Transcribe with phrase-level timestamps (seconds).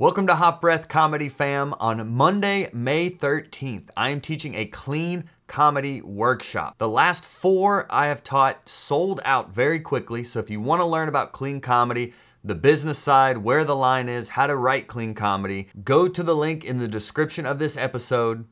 [0.00, 1.74] Welcome to Hot Breath Comedy Fam.
[1.78, 6.78] On Monday, May 13th, I am teaching a clean comedy workshop.
[6.78, 10.86] The last four I have taught sold out very quickly, so if you want to
[10.86, 15.12] learn about clean comedy, the business side, where the line is, how to write clean
[15.12, 18.46] comedy, go to the link in the description of this episode,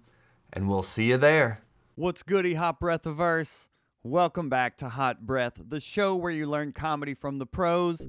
[0.52, 1.56] and we'll see you there.
[1.94, 3.70] What's goody, Hot Breath Averse?
[4.02, 8.06] Welcome back to Hot Breath, the show where you learn comedy from the pros.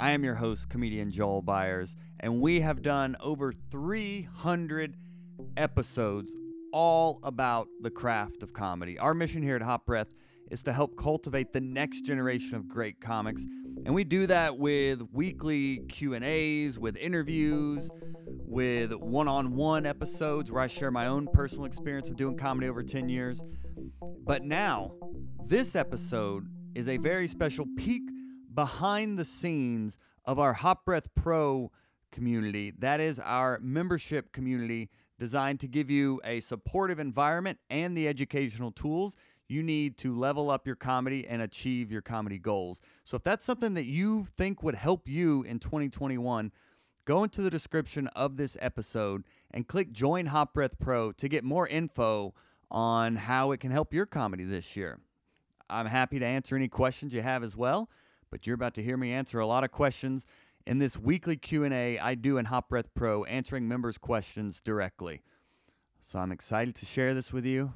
[0.00, 4.94] I am your host, comedian Joel Byars, and we have done over 300
[5.56, 6.34] episodes
[6.72, 8.98] all about the craft of comedy.
[8.98, 10.08] Our mission here at Hot Breath
[10.50, 13.44] is to help cultivate the next generation of great comics,
[13.84, 17.90] and we do that with weekly Q&As, with interviews,
[18.26, 23.08] with one-on-one episodes where I share my own personal experience of doing comedy over 10
[23.08, 23.42] years.
[24.24, 24.92] But now,
[25.46, 28.02] this episode is a very special peek
[28.52, 31.70] behind the scenes of our Hot Breath Pro
[32.10, 32.72] community.
[32.78, 38.72] That is our membership community designed to give you a supportive environment and the educational
[38.72, 39.16] tools
[39.48, 42.80] you need to level up your comedy and achieve your comedy goals.
[43.04, 46.52] So if that's something that you think would help you in 2021,
[47.04, 51.42] go into the description of this episode and click join Hot Breath Pro to get
[51.42, 52.32] more info
[52.70, 55.00] on how it can help your comedy this year.
[55.68, 57.90] I'm happy to answer any questions you have as well
[58.30, 60.26] but you're about to hear me answer a lot of questions
[60.66, 65.22] in this weekly Q&A I do in Hot Breath Pro answering members questions directly.
[66.00, 67.72] So I'm excited to share this with you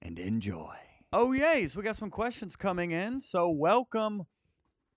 [0.00, 0.74] and enjoy.
[1.12, 3.20] Oh yay, so we got some questions coming in.
[3.20, 4.26] So welcome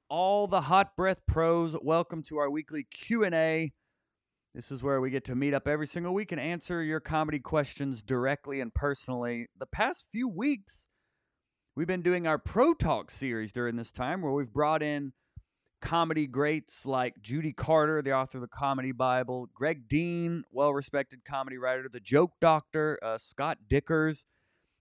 [0.09, 1.75] all the Hot Breath Pros.
[1.81, 3.73] Welcome to our weekly Q&A.
[4.53, 7.39] This is where we get to meet up every single week and answer your comedy
[7.39, 9.47] questions directly and personally.
[9.57, 10.87] The past few weeks
[11.75, 15.11] We've been doing our Pro Talk series during this time where we've brought in
[15.83, 21.25] comedy greats like Judy Carter, the author of the Comedy Bible, Greg Dean, well respected
[21.25, 24.23] comedy writer, the Joke Doctor, uh, Scott Dikkers.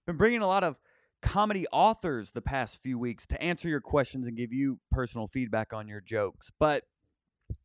[0.07, 0.77] Been bringing a lot of
[1.21, 5.73] comedy authors the past few weeks to answer your questions and give you personal feedback
[5.73, 6.53] on your jokes.
[6.61, 6.85] But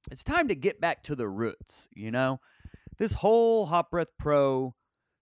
[0.09, 2.39] it's time to get back to the roots, you know?
[2.97, 4.73] This whole Hot Breath Pro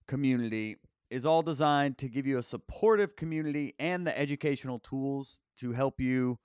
[0.08, 0.78] community
[1.10, 6.00] is all designed to give you a supportive community and the educational tools to help
[6.00, 6.40] you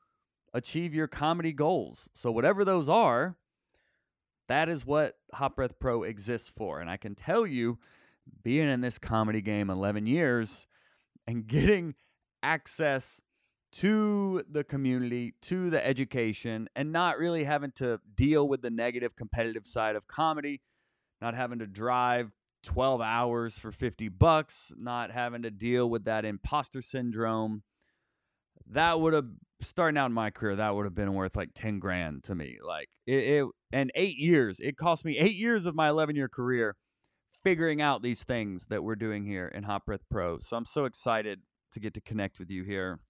[0.52, 2.08] achieve your comedy goals.
[2.14, 3.36] So, whatever those are,
[4.48, 6.80] that is what Hot Breath Pro exists for.
[6.80, 7.78] And I can tell you,
[8.42, 10.66] being in this comedy game 11 years
[11.26, 11.94] and getting
[12.42, 13.20] access
[13.72, 19.14] to the community, to the education, and not really having to deal with the negative
[19.14, 20.60] competitive side of comedy,
[21.20, 22.32] not having to drive
[22.64, 27.62] 12 hours for 50 bucks, not having to deal with that imposter syndrome.
[28.70, 29.26] That would have
[29.62, 32.58] starting out in my career, that would have been worth like 10 grand to me.
[32.64, 34.60] Like it, it and 8 years.
[34.60, 36.76] It cost me 8 years of my 11 year career
[37.42, 40.38] figuring out these things that we're doing here in Hot Breath Pro.
[40.38, 41.40] So I'm so excited
[41.72, 43.00] to get to connect with you here.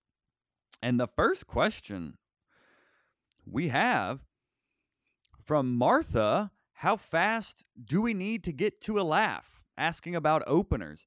[0.83, 2.17] And the first question
[3.45, 4.21] we have
[5.45, 6.51] from Martha
[6.81, 9.61] how fast do we need to get to a laugh?
[9.77, 11.07] Asking about openers.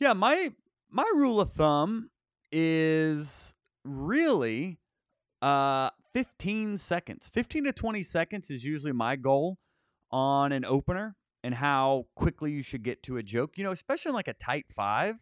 [0.00, 0.52] Yeah, my
[0.90, 2.08] my rule of thumb
[2.50, 3.52] is
[3.88, 4.78] really
[5.42, 7.30] uh 15 seconds.
[7.32, 9.58] 15 to 20 seconds is usually my goal
[10.10, 13.56] on an opener and how quickly you should get to a joke.
[13.56, 15.16] You know, especially in like a tight 5.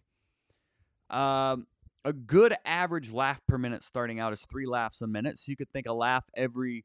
[1.10, 1.66] Um
[2.05, 5.38] a good average laugh per minute starting out is 3 laughs a minute.
[5.38, 6.84] So you could think a laugh every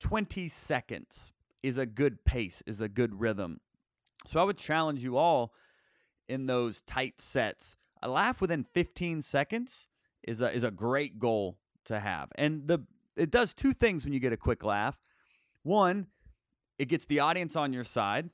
[0.00, 3.60] 20 seconds is a good pace, is a good rhythm.
[4.26, 5.52] So I would challenge you all
[6.28, 7.76] in those tight sets.
[8.02, 9.88] A laugh within 15 seconds
[10.22, 12.30] is a is a great goal to have.
[12.36, 12.84] And the
[13.16, 14.96] it does two things when you get a quick laugh.
[15.62, 16.06] One,
[16.78, 18.30] it gets the audience on your side.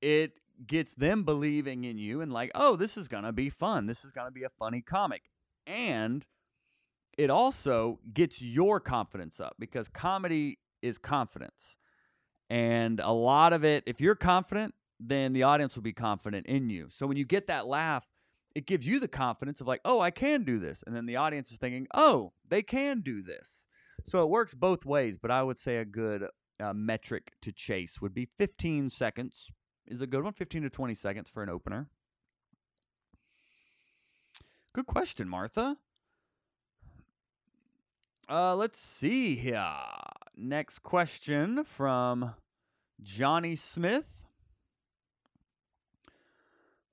[0.00, 0.32] It
[0.66, 3.86] gets them believing in you and like, "Oh, this is going to be fun.
[3.86, 5.22] This is going to be a funny comic."
[5.66, 6.24] And
[7.16, 11.76] it also gets your confidence up because comedy is confidence.
[12.48, 16.70] And a lot of it, if you're confident, then the audience will be confident in
[16.70, 16.86] you.
[16.88, 18.06] So when you get that laugh,
[18.54, 20.82] it gives you the confidence of like, oh, I can do this.
[20.86, 23.66] And then the audience is thinking, oh, they can do this.
[24.04, 26.26] So it works both ways, but I would say a good
[26.60, 29.50] uh, metric to chase would be 15 seconds
[29.86, 31.88] is a good one, 15 to 20 seconds for an opener.
[34.74, 35.76] Good question, Martha.
[38.28, 39.64] Uh, let's see here.
[40.36, 42.34] Next question from
[43.02, 44.04] Johnny Smith.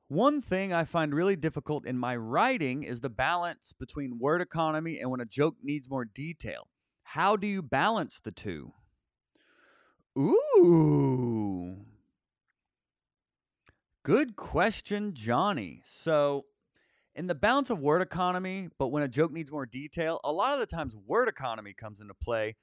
[0.08, 5.00] One thing I find really difficult in my writing is the balance between word economy
[5.00, 6.68] and when a joke needs more detail.
[7.04, 8.74] How do you balance the two?
[10.18, 11.78] Ooh.
[14.04, 15.82] Good question, Johnny.
[15.84, 16.46] So,
[17.16, 20.54] in the balance of word economy, but when a joke needs more detail, a lot
[20.54, 22.56] of the times word economy comes into play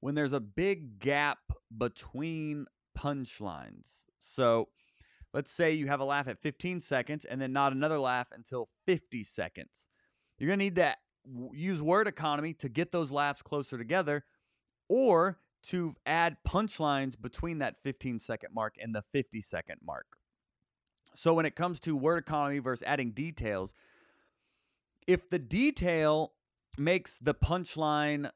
[0.00, 1.38] when there's a big gap
[1.76, 2.66] between
[2.98, 4.04] punchlines.
[4.18, 4.68] So,
[5.32, 8.68] let's say you have a laugh at 15 seconds and then not another laugh until
[8.86, 9.88] 50 seconds.
[10.38, 10.94] You're going to need to
[11.52, 14.24] use word economy to get those laughs closer together
[14.88, 20.06] or to add punchlines between that 15 second mark and the 50 second mark.
[21.14, 23.74] So when it comes to word economy versus adding details,
[25.06, 26.32] if the detail
[26.76, 28.30] makes the punchline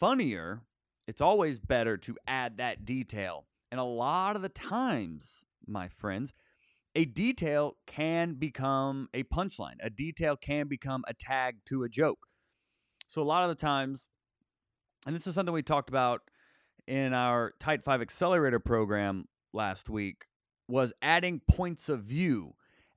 [0.00, 0.62] funnier,
[1.06, 3.46] it's always better to add that detail.
[3.70, 6.32] And a lot of the times, my friends,
[6.94, 9.76] a detail can become a punchline.
[9.80, 12.26] A detail can become a tag to a joke.
[13.08, 14.08] So a lot of the times,
[15.06, 16.22] and this is something we talked about
[16.86, 20.26] in our Tight 5 Accelerator program last week,
[20.68, 22.54] was adding points of view,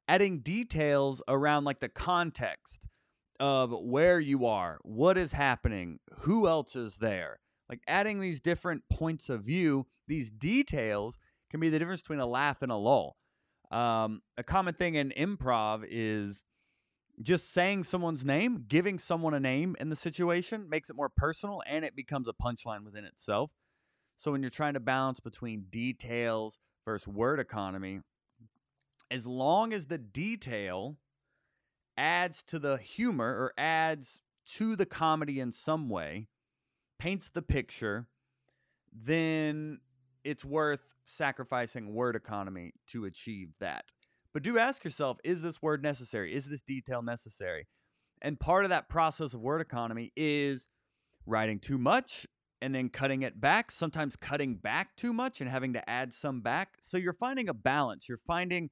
[0.07, 2.87] adding details around like the context
[3.39, 7.39] of where you are, what is happening, who else is there.
[7.69, 11.17] Like adding these different points of view, these details
[11.49, 13.15] can be the difference between a laugh and a lull.
[13.71, 16.45] Um, a common thing in improv is
[17.21, 21.61] just saying someone's name, giving someone a name in the situation makes it more personal
[21.65, 23.51] and it becomes a punchline within itself.
[24.17, 28.01] So when you're trying to balance between details versus word economy,
[29.11, 30.97] as long as the detail
[31.97, 34.19] adds to the humor or adds
[34.57, 36.27] to the comedy in some way,
[36.99, 38.07] paints the picture,
[38.93, 39.79] then
[40.23, 43.85] it's worth sacrificing word economy to achieve that.
[44.33, 46.33] But do ask yourself is this word necessary?
[46.33, 47.67] Is this detail necessary?
[48.21, 50.67] And part of that process of word economy is
[51.25, 52.25] writing too much
[52.61, 56.41] and then cutting it back, sometimes cutting back too much and having to add some
[56.41, 56.69] back.
[56.81, 58.69] So you're finding a balance, you're finding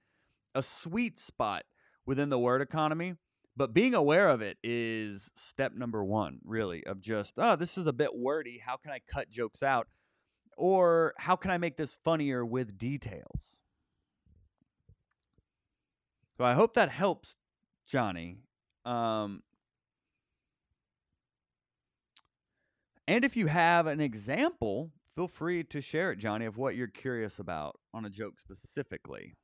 [0.56, 1.64] a sweet spot
[2.06, 3.16] within the word economy.
[3.56, 7.86] But being aware of it is step number one, really, of just, oh, this is
[7.86, 8.60] a bit wordy.
[8.66, 9.88] How can I cut jokes out?
[10.58, 13.58] Or how can I make this funnier with details?
[16.38, 17.38] So I hope that helps,
[17.86, 18.38] Johnny.
[18.86, 19.44] Um,
[23.08, 26.88] and if you have an example, feel free to share it, Johnny, of what you're
[26.88, 29.36] curious about on a joke specifically.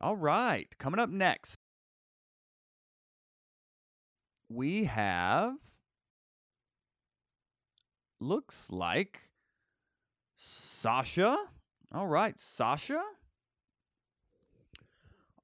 [0.00, 1.58] All right, coming up next,
[4.48, 5.54] we have
[8.22, 9.20] looks like
[10.36, 11.36] Sasha.
[11.92, 13.02] All right, Sasha.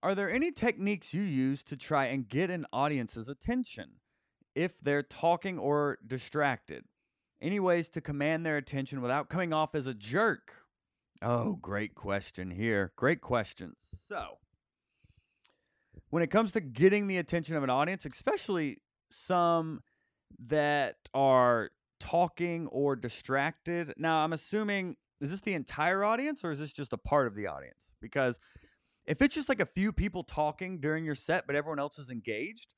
[0.02, 3.90] Are there any techniques you use to try and get an audience's attention
[4.54, 6.84] if they're talking or distracted?
[7.42, 10.54] Any ways to command their attention without coming off as a jerk?
[11.20, 12.92] Oh, great question here.
[12.96, 13.75] Great question.
[14.08, 14.38] So,
[16.10, 18.78] when it comes to getting the attention of an audience, especially
[19.10, 19.82] some
[20.46, 23.94] that are talking or distracted.
[23.96, 27.34] Now, I'm assuming is this the entire audience or is this just a part of
[27.34, 27.94] the audience?
[28.00, 28.38] Because
[29.06, 32.10] if it's just like a few people talking during your set, but everyone else is
[32.10, 32.74] engaged,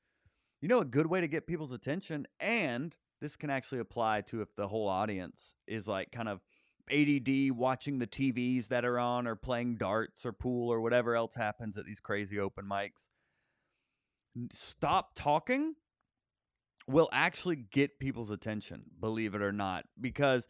[0.61, 4.41] you know, a good way to get people's attention, and this can actually apply to
[4.41, 6.41] if the whole audience is like kind of
[6.89, 11.35] ADD watching the TVs that are on or playing darts or pool or whatever else
[11.35, 13.09] happens at these crazy open mics.
[14.51, 15.75] Stop talking
[16.87, 20.47] will actually get people's attention, believe it or not, because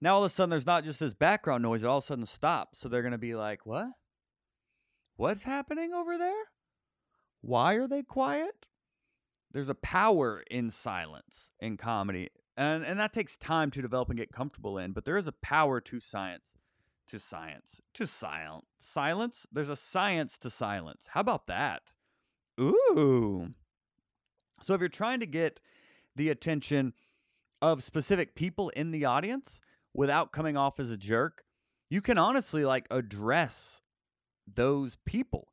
[0.00, 2.06] now all of a sudden there's not just this background noise, it all of a
[2.06, 2.78] sudden stops.
[2.78, 3.88] So they're going to be like, what?
[5.16, 6.44] What's happening over there?
[7.40, 8.66] Why are they quiet?
[9.52, 12.30] There's a power in silence in comedy.
[12.56, 15.32] And, and that takes time to develop and get comfortable in, but there is a
[15.32, 16.54] power to science.
[17.08, 17.80] To science.
[17.94, 18.66] To silence.
[18.78, 19.46] Silence?
[19.52, 21.08] There's a science to silence.
[21.10, 21.82] How about that?
[22.60, 23.54] Ooh.
[24.62, 25.60] So if you're trying to get
[26.14, 26.92] the attention
[27.60, 29.60] of specific people in the audience
[29.94, 31.44] without coming off as a jerk,
[31.90, 33.82] you can honestly like address
[34.52, 35.48] those people.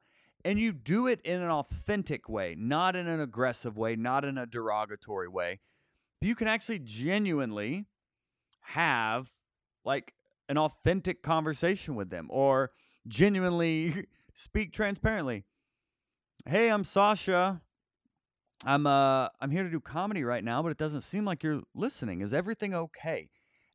[0.45, 4.37] And you do it in an authentic way, not in an aggressive way, not in
[4.37, 5.59] a derogatory way.
[6.21, 7.85] You can actually genuinely
[8.61, 9.29] have
[9.83, 10.13] like
[10.47, 12.71] an authentic conversation with them or
[13.07, 15.43] genuinely speak transparently.
[16.45, 17.61] Hey, I'm Sasha.
[18.65, 21.61] I'm uh I'm here to do comedy right now, but it doesn't seem like you're
[21.73, 22.21] listening.
[22.21, 23.29] Is everything okay?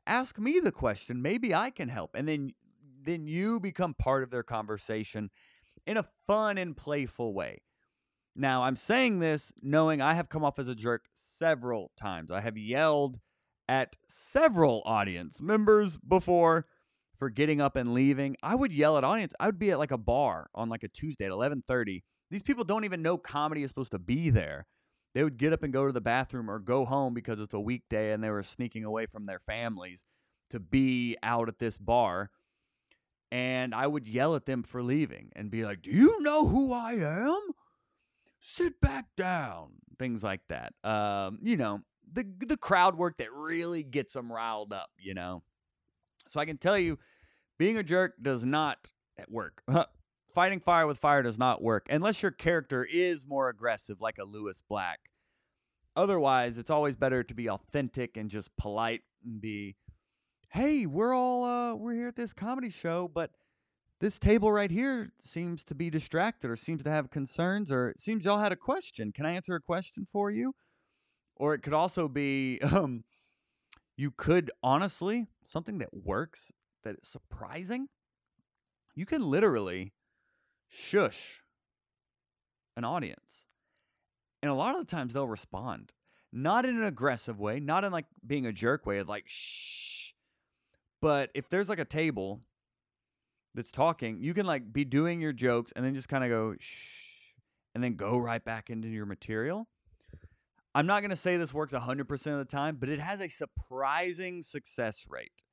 [0.06, 1.22] Ask me the question.
[1.22, 2.14] Maybe I can help.
[2.14, 2.52] And then
[3.02, 5.30] then you become part of their conversation
[5.86, 7.62] in a fun and playful way.
[8.36, 12.30] Now, I'm saying this knowing I have come off as a jerk several times.
[12.30, 13.20] I have yelled
[13.68, 16.66] at several audience members before
[17.18, 18.36] for getting up and leaving.
[18.42, 19.34] I would yell at audience.
[19.38, 22.02] I would be at like a bar on like a Tuesday at 11:30.
[22.30, 24.66] These people don't even know comedy is supposed to be there.
[25.14, 27.60] They would get up and go to the bathroom or go home because it's a
[27.60, 30.04] weekday and they were sneaking away from their families
[30.50, 32.30] to be out at this bar.
[33.30, 36.72] And I would yell at them for leaving and be like, "Do you know who
[36.72, 37.40] I am?
[38.40, 40.74] Sit back down." Things like that.
[40.84, 41.80] Um, you know,
[42.12, 45.42] the the crowd work that really gets them riled up, you know.
[46.28, 46.98] So I can tell you,
[47.58, 48.90] being a jerk does not
[49.28, 49.62] work.
[50.34, 54.24] Fighting fire with fire does not work unless your character is more aggressive, like a
[54.24, 54.98] Lewis Black.
[55.94, 59.76] Otherwise, it's always better to be authentic and just polite and be,
[60.48, 63.30] "Hey, we're all uh, we're here at this comedy show, but
[64.00, 68.00] this table right here seems to be distracted or seems to have concerns or it
[68.00, 69.12] seems y'all had a question.
[69.12, 70.52] Can I answer a question for you?"
[71.36, 73.04] Or it could also be, um,
[73.96, 76.50] you could honestly something that works
[76.82, 77.88] that is surprising.
[78.96, 79.92] You can literally
[80.74, 81.40] shush
[82.76, 83.44] an audience.
[84.42, 85.92] And a lot of the times they'll respond.
[86.32, 90.12] Not in an aggressive way, not in like being a jerk way like shh.
[91.00, 92.40] But if there's like a table
[93.54, 96.54] that's talking, you can like be doing your jokes and then just kind of go
[96.58, 97.34] shh
[97.74, 99.68] and then go right back into your material.
[100.74, 103.28] I'm not going to say this works 100% of the time, but it has a
[103.28, 105.44] surprising success rate.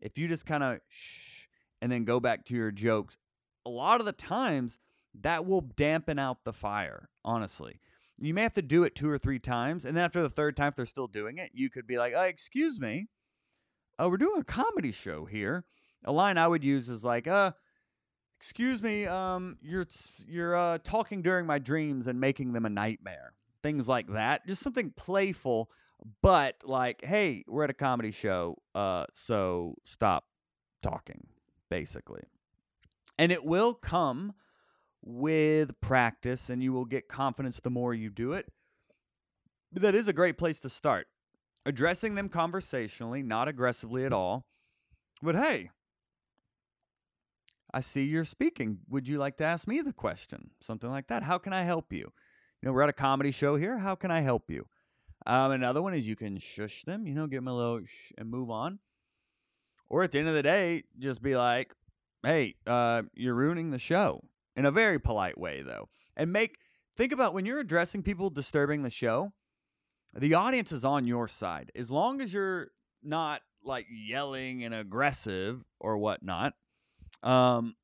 [0.00, 1.46] If you just kind of shh
[1.80, 3.16] and then go back to your jokes,
[3.66, 4.78] a lot of the times
[5.20, 7.80] that will dampen out the fire, honestly.
[8.18, 10.56] You may have to do it two or three times, and then after the third
[10.56, 13.08] time, if they're still doing it, you could be like, oh, excuse me,
[13.98, 15.64] uh, we're doing a comedy show here.
[16.04, 17.52] A line I would use is like, uh,
[18.38, 19.86] excuse me, um, you're
[20.26, 24.46] you're uh, talking during my dreams and making them a nightmare things like that.
[24.46, 25.70] Just something playful,
[26.22, 30.24] but like, hey, we're at a comedy show, uh, so stop
[30.82, 31.26] talking,
[31.68, 32.22] basically.
[33.20, 34.32] And it will come
[35.02, 38.46] with practice, and you will get confidence the more you do it.
[39.70, 41.06] But that is a great place to start.
[41.66, 44.46] Addressing them conversationally, not aggressively at all.
[45.20, 45.68] But hey,
[47.74, 48.78] I see you're speaking.
[48.88, 50.50] Would you like to ask me the question?
[50.62, 51.22] Something like that.
[51.22, 52.10] How can I help you?
[52.60, 53.78] you know, we're at a comedy show here.
[53.78, 54.66] How can I help you?
[55.26, 58.12] Um, another one is you can shush them, you know, give them a little shh
[58.16, 58.78] and move on.
[59.88, 61.74] Or at the end of the day, just be like,
[62.24, 64.22] hey, uh, you're ruining the show
[64.56, 65.88] in a very polite way, though.
[66.16, 66.56] And make,
[66.96, 69.32] think about when you're addressing people disturbing the show,
[70.14, 71.70] the audience is on your side.
[71.74, 72.68] As long as you're
[73.02, 76.54] not like yelling and aggressive or whatnot,
[77.22, 77.74] um,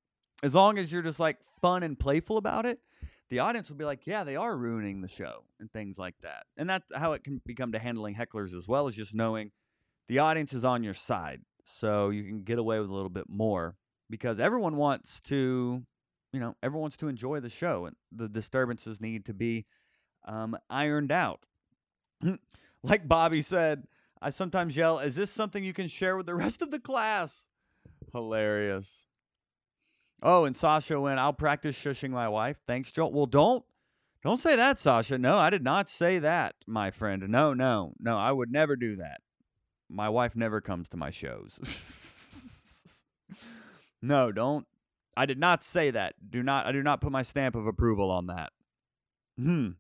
[0.43, 2.81] as long as you're just like fun and playful about it,
[3.29, 6.45] the audience will be like, yeah, they are ruining the show and things like that.
[6.57, 9.51] And that's how it can become to handling hecklers as well as just knowing
[10.09, 11.41] the audience is on your side.
[11.65, 13.75] So you can get away with a little bit more
[14.11, 15.83] because everyone wants to,
[16.33, 19.67] you know, everyone wants to enjoy the show and the disturbances need to be
[20.27, 21.41] um, ironed out.
[22.83, 23.85] like Bobby said,
[24.21, 27.49] I sometimes yell, is this something you can share with the rest of the class?
[28.13, 29.07] Hilarious.
[30.23, 32.57] Oh, and Sasha went, I'll practice shushing my wife.
[32.67, 33.13] Thanks, Joel.
[33.13, 33.65] Well, don't
[34.23, 35.19] don't say that, Sasha.
[35.19, 37.29] No, I did not say that, my friend.
[37.29, 39.21] No, no, no, I would never do that.
[39.89, 41.61] My wife never comes to my shows.
[44.07, 44.67] no, don't.
[45.17, 46.15] I did not say that.
[46.31, 48.53] Do not I do not put my stamp of approval on that.
[49.39, 49.71] Hmm.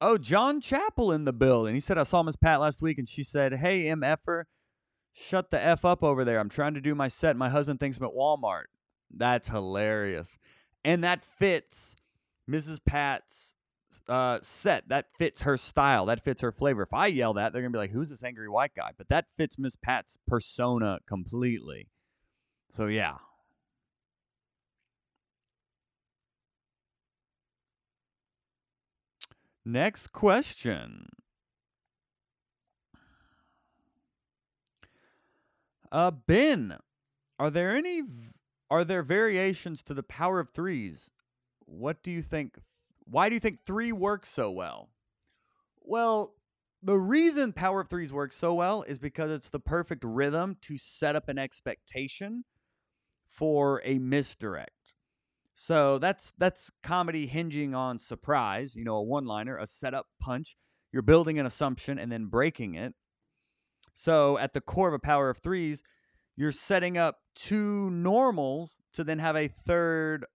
[0.00, 1.74] Oh, John Chappell in the building.
[1.74, 4.02] He said I saw Miss Pat last week and she said, Hey, M.
[4.02, 4.46] Effer,
[5.16, 6.40] Shut the F up over there.
[6.40, 7.36] I'm trying to do my set.
[7.36, 8.64] My husband thinks I'm at Walmart.
[9.16, 10.38] That's hilarious.
[10.84, 11.94] And that fits
[12.50, 12.80] Mrs.
[12.84, 13.54] Pat's
[14.08, 14.88] uh, set.
[14.88, 16.06] That fits her style.
[16.06, 16.82] That fits her flavor.
[16.82, 18.90] If I yell that, they're to be like, who's this angry white guy?
[18.96, 21.88] But that fits Miss Pat's persona completely.
[22.72, 23.14] So, yeah.
[29.64, 31.08] Next question.
[35.90, 36.76] Uh, Ben,
[37.38, 38.02] are there any
[38.70, 41.10] are there variations to the power of threes?
[41.66, 42.58] What do you think?
[43.04, 44.90] Why do you think three works so well?
[45.80, 46.34] Well,
[46.82, 50.76] the reason power of threes works so well is because it's the perfect rhythm to
[50.76, 52.44] set up an expectation
[53.26, 54.94] for a misdirect.
[55.54, 60.56] So that's that's comedy hinging on surprise, you know, a one-liner, a setup punch.
[60.92, 62.94] You're building an assumption and then breaking it.
[63.92, 65.82] So at the core of a power of threes,
[66.36, 70.26] you're setting up two normals to then have a third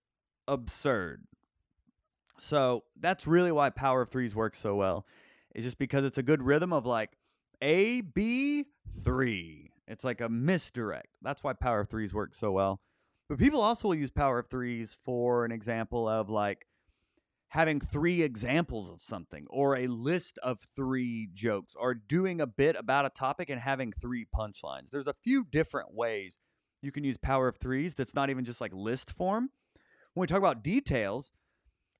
[0.47, 1.25] absurd.
[2.39, 5.05] So that's really why power of threes works so well.
[5.55, 7.11] is just because it's a good rhythm of like
[7.61, 8.65] A, B,
[9.03, 9.71] three.
[9.87, 11.07] It's like a misdirect.
[11.21, 12.79] That's why power of threes works so well.
[13.27, 16.65] But people also will use power of threes for an example of like
[17.49, 22.75] having three examples of something or a list of three jokes or doing a bit
[22.75, 24.91] about a topic and having three punchlines.
[24.91, 26.37] There's a few different ways
[26.81, 29.49] you can use power of threes that's not even just like list form.
[30.13, 31.31] When we talk about details,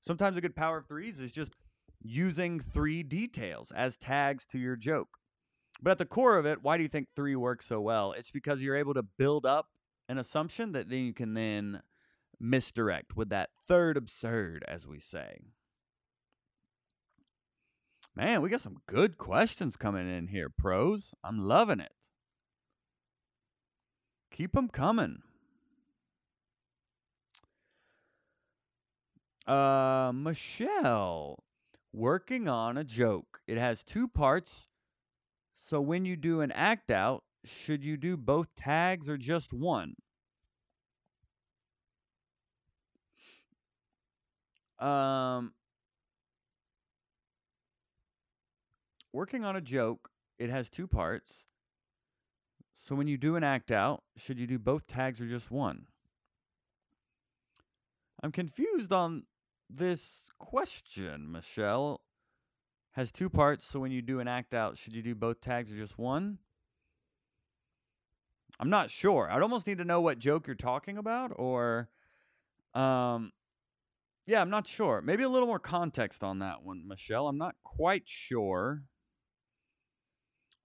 [0.00, 1.54] sometimes a good power of threes is just
[2.02, 5.08] using three details as tags to your joke.
[5.82, 8.12] But at the core of it, why do you think three works so well?
[8.12, 9.66] It's because you're able to build up
[10.08, 11.82] an assumption that then you can then
[12.38, 15.38] misdirect with that third absurd, as we say.
[18.16, 21.14] Man, we got some good questions coming in here, pros.
[21.22, 21.92] I'm loving it.
[24.32, 25.22] Keep them coming.
[29.50, 31.42] Uh, Michelle,
[31.92, 33.40] working on a joke.
[33.48, 34.68] It has two parts.
[35.56, 39.94] So when you do an act out, should you do both tags or just one?
[44.78, 45.52] Um,
[49.12, 51.46] working on a joke, it has two parts.
[52.72, 55.86] So when you do an act out, should you do both tags or just one?
[58.22, 59.24] I'm confused on
[59.72, 62.00] this question, Michelle.
[62.94, 65.70] Has two parts, so when you do an act out, should you do both tags
[65.70, 66.38] or just one?
[68.58, 69.30] I'm not sure.
[69.30, 71.88] I'd almost need to know what joke you're talking about, or
[72.74, 73.30] um,
[74.26, 75.00] yeah, I'm not sure.
[75.00, 77.28] Maybe a little more context on that one, Michelle.
[77.28, 78.82] I'm not quite sure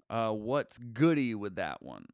[0.09, 2.07] uh, what's goody with that one.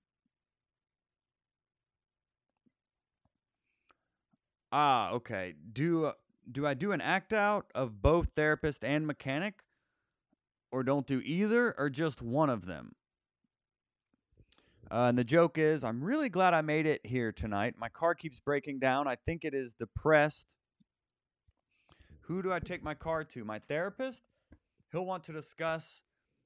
[4.72, 5.54] Ah, okay.
[5.74, 6.14] Do uh,
[6.50, 9.64] do I do an act out of both therapist and mechanic,
[10.72, 12.96] or don't do either, or just one of them?
[14.90, 17.76] Uh, and the joke is, I'm really glad I made it here tonight.
[17.78, 19.08] My car keeps breaking down.
[19.08, 20.58] I think it is depressed
[22.32, 23.44] who do I take my car to?
[23.44, 24.24] My therapist?
[24.92, 26.04] He'll want to discuss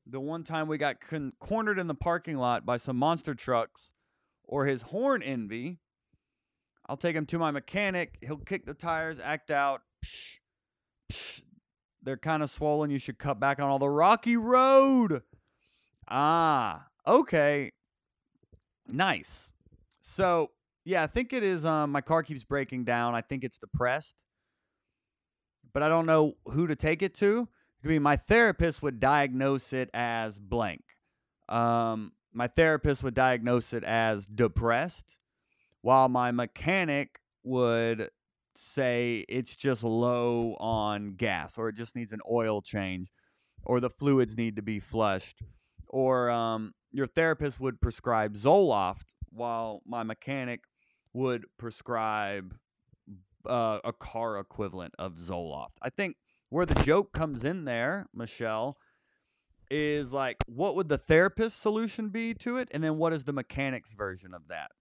[0.08, 3.94] the one time we got con- cornered in the parking lot by some monster trucks
[4.44, 5.80] or his horn envy.
[6.88, 8.18] I'll take him to my mechanic.
[8.22, 9.82] He'll kick the tires, act out.
[10.04, 10.38] Psh,
[11.12, 11.42] psh.
[12.04, 12.92] They're kind of swollen.
[12.92, 15.24] You should cut back on all the rocky road.
[16.08, 17.72] Ah, okay.
[18.88, 19.52] Nice.
[20.02, 20.52] So,
[20.84, 21.66] yeah, I think it is.
[21.66, 23.16] Um, my car keeps breaking down.
[23.16, 24.16] I think it's depressed
[25.76, 27.50] but I don't know who to take it to.
[27.84, 30.82] I mean, my therapist would diagnose it as blank.
[31.50, 35.18] Um, my therapist would diagnose it as depressed,
[35.86, 38.10] while my mechanic would
[38.56, 43.12] say it's just low on gas or it just needs an oil change
[43.66, 45.44] or the fluids need to be flushed.
[45.88, 50.62] Or um, your therapist would prescribe Zoloft while my mechanic
[51.14, 52.56] would prescribe
[53.48, 55.78] uh, a car equivalent of Zoloft.
[55.84, 56.16] I think
[56.50, 58.76] where the joke comes in there, Michelle,
[59.70, 63.34] is like what would the therapist solution be to it, and then what is the
[63.34, 64.72] mechanics version of that?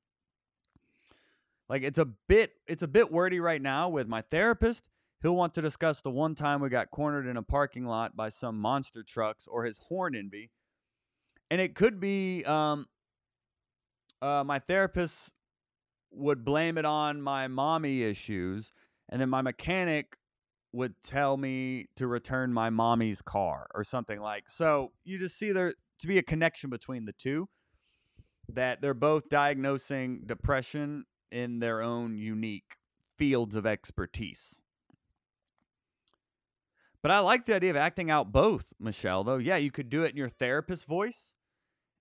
[1.68, 4.84] Like it's a bit it's a bit wordy right now with my therapist.
[5.22, 8.28] He'll want to discuss the one time we got cornered in a parking lot by
[8.28, 10.50] some monster trucks or his horn envy.
[11.50, 12.86] And it could be um,
[14.20, 15.30] uh, my therapist
[16.10, 18.72] would blame it on my mommy issues,
[19.08, 20.16] and then my mechanic
[20.72, 24.50] would tell me to return my mommy's car or something like.
[24.50, 27.48] So you just see there to be a connection between the two
[28.52, 32.76] that they're both diagnosing depression in their own unique
[33.18, 34.60] fields of expertise.
[37.02, 39.36] But I like the idea of acting out both, Michelle, though.
[39.36, 41.34] Yeah, you could do it in your therapist voice,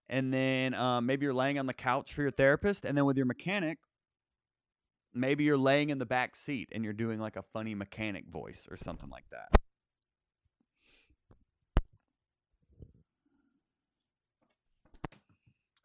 [0.07, 3.17] and then um, maybe you're laying on the couch for your therapist, and then with
[3.17, 3.79] your mechanic,
[5.15, 8.67] maybe you're laying in the back seat and you're doing like a funny mechanic voice
[8.69, 9.49] or something like that.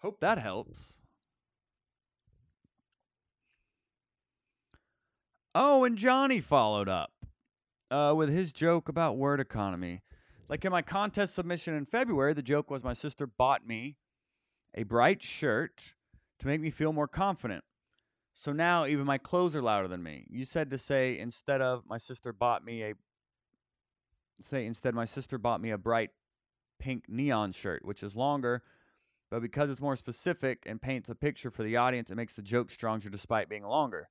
[0.01, 0.98] Hope that helps.
[5.61, 7.11] Oh, and Johnny followed up
[7.91, 10.03] uh, with his joke about word economy.
[10.49, 13.97] Like in my contest submission in February, the joke was my sister bought me
[14.77, 15.95] a bright shirt
[16.39, 17.65] to make me feel more confident.
[18.37, 20.29] So now even my clothes are louder than me.
[20.31, 22.95] You said to say instead of my sister bought me a
[24.41, 26.11] say instead my sister bought me a bright
[26.79, 28.63] pink neon shirt, which is longer,
[29.29, 32.43] but because it's more specific and paints a picture for the audience, it makes the
[32.43, 34.09] joke stronger despite being longer.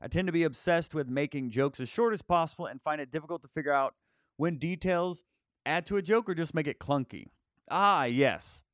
[0.00, 3.10] I tend to be obsessed with making jokes as short as possible and find it
[3.10, 3.94] difficult to figure out
[4.36, 5.22] when details
[5.66, 7.26] add to a joke or just make it clunky?
[7.70, 8.64] Ah, yes.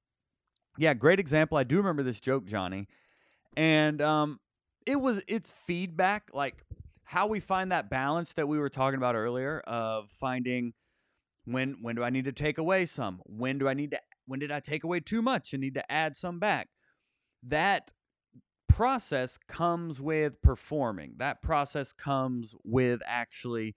[0.78, 1.58] Yeah, great example.
[1.58, 2.88] I do remember this joke, Johnny.
[3.56, 4.40] And um
[4.86, 6.64] it was it's feedback like
[7.04, 10.72] how we find that balance that we were talking about earlier of finding
[11.44, 13.20] when when do I need to take away some?
[13.26, 15.92] When do I need to when did I take away too much and need to
[15.92, 16.68] add some back?
[17.42, 17.92] That
[18.80, 21.12] process comes with performing.
[21.18, 23.76] That process comes with actually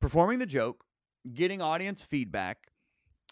[0.00, 0.84] performing the joke,
[1.34, 2.68] getting audience feedback,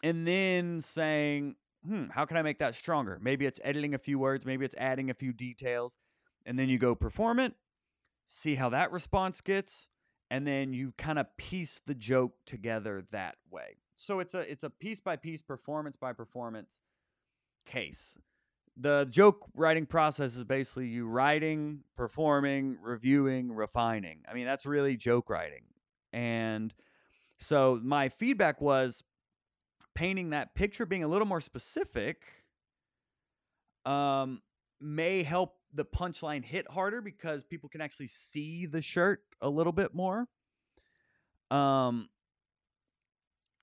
[0.03, 1.55] and then saying,
[1.87, 3.17] hmm, how can I make that stronger?
[3.21, 5.95] Maybe it's editing a few words, maybe it's adding a few details,
[6.45, 7.53] and then you go perform it,
[8.27, 9.87] see how that response gets,
[10.29, 13.77] and then you kind of piece the joke together that way.
[13.95, 16.81] So it's a it's a piece by piece, performance by performance
[17.65, 18.17] case.
[18.81, 24.19] The joke writing process is basically you writing, performing, reviewing, refining.
[24.29, 25.63] I mean, that's really joke writing.
[26.13, 26.73] And
[27.39, 29.03] so my feedback was
[29.95, 32.23] painting that picture, being a little more specific,
[33.85, 34.41] um,
[34.79, 39.73] may help the punchline hit harder because people can actually see the shirt a little
[39.73, 40.25] bit more.
[41.51, 42.07] Um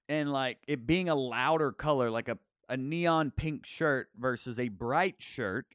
[0.09, 4.69] and like it being a louder color like a a neon pink shirt versus a
[4.69, 5.67] bright shirt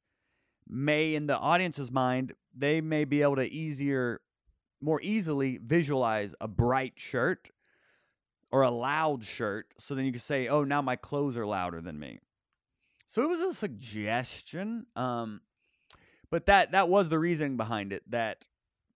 [0.68, 4.22] may in the audience's mind they may be able to easier
[4.82, 7.50] more easily visualize a bright shirt
[8.52, 11.82] or a loud shirt so then you can say oh now my clothes are louder
[11.82, 12.20] than me.
[13.08, 15.42] So it was a suggestion um
[16.30, 18.46] but that that was the reasoning behind it that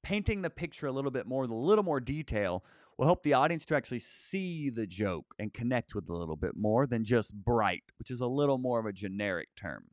[0.03, 2.63] painting the picture a little bit more with a little more detail
[2.97, 6.35] will help the audience to actually see the joke and connect with it a little
[6.35, 9.85] bit more than just bright which is a little more of a generic term.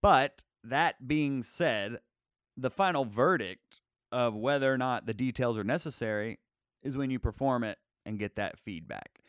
[0.00, 1.98] But that being said
[2.56, 6.38] the final verdict of whether or not the details are necessary
[6.82, 9.20] is when you perform it and get that feedback.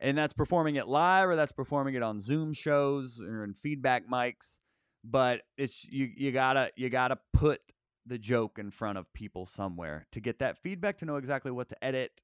[0.00, 4.08] And that's performing it live or that's performing it on zoom shows or in feedback
[4.08, 4.60] mics
[5.04, 7.60] but it's you you gotta you gotta put
[8.06, 11.68] the joke in front of people somewhere to get that feedback to know exactly what
[11.68, 12.22] to edit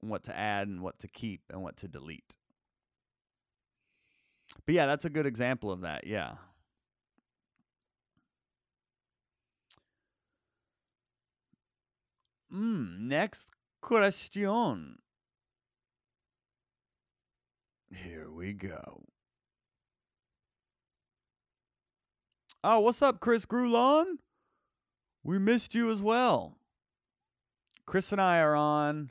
[0.00, 2.36] what to add and what to keep and what to delete.
[4.66, 6.34] But yeah that's a good example of that yeah.
[12.52, 13.48] Mm, next
[13.80, 14.98] question.
[17.92, 19.04] Here we go.
[22.62, 24.16] Oh, what's up, Chris Grulon?
[25.24, 26.58] We missed you as well.
[27.86, 29.10] Chris and I are on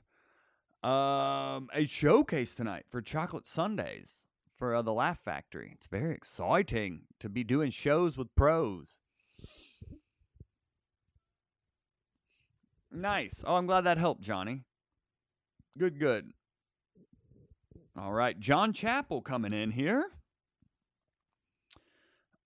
[0.83, 5.71] um, a showcase tonight for Chocolate Sundaes for uh, the Laugh Factory.
[5.73, 8.99] It's very exciting to be doing shows with pros.
[12.91, 13.43] Nice.
[13.47, 14.61] Oh, I'm glad that helped, Johnny.
[15.79, 16.31] Good, good.
[17.97, 20.05] All right, John Chappell coming in here.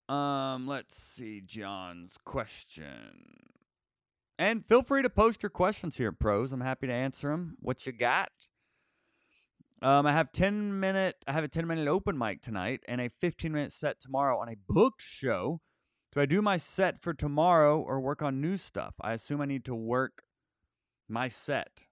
[0.07, 3.56] Um, let's see John's question.
[4.39, 6.51] And feel free to post your questions here, pros.
[6.51, 7.57] I'm happy to answer them.
[7.59, 8.31] What you got?
[9.81, 13.09] Um, I have 10 minute I have a 10 minute open mic tonight and a
[13.21, 15.61] 15 minute set tomorrow on a booked show.
[16.13, 18.95] Do I do my set for tomorrow or work on new stuff?
[19.01, 20.23] I assume I need to work
[21.07, 21.85] my set.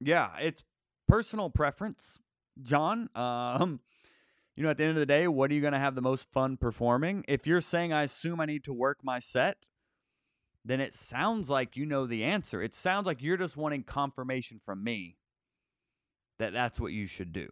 [0.00, 0.62] Yeah, it's
[1.08, 2.18] personal preference,
[2.62, 3.08] John.
[3.16, 3.80] Um
[4.56, 6.00] you know, at the end of the day, what are you going to have the
[6.00, 7.26] most fun performing?
[7.28, 9.66] If you're saying, I assume I need to work my set,
[10.66, 12.60] then it sounds like you know the answer.
[12.60, 15.16] It sounds like you're just wanting confirmation from me
[16.38, 17.48] that that's what you should do.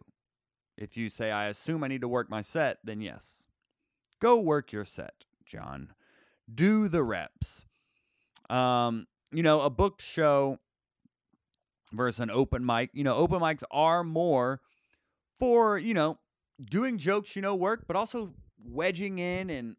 [0.77, 3.43] If you say, I assume I need to work my set, then yes.
[4.21, 5.13] Go work your set,
[5.45, 5.93] John.
[6.53, 7.65] Do the reps.
[8.49, 10.59] Um, you know, a booked show
[11.93, 14.59] versus an open mic, you know, open mics are more
[15.39, 16.17] for, you know,
[16.69, 19.75] doing jokes you know work, but also wedging in and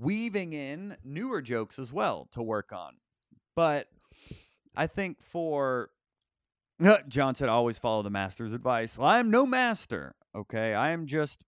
[0.00, 2.94] weaving in newer jokes as well to work on.
[3.54, 3.88] But
[4.76, 5.90] I think for
[7.08, 8.98] John said, always follow the master's advice.
[8.98, 10.14] Well, I am no master.
[10.34, 10.74] Okay.
[10.74, 11.44] I am just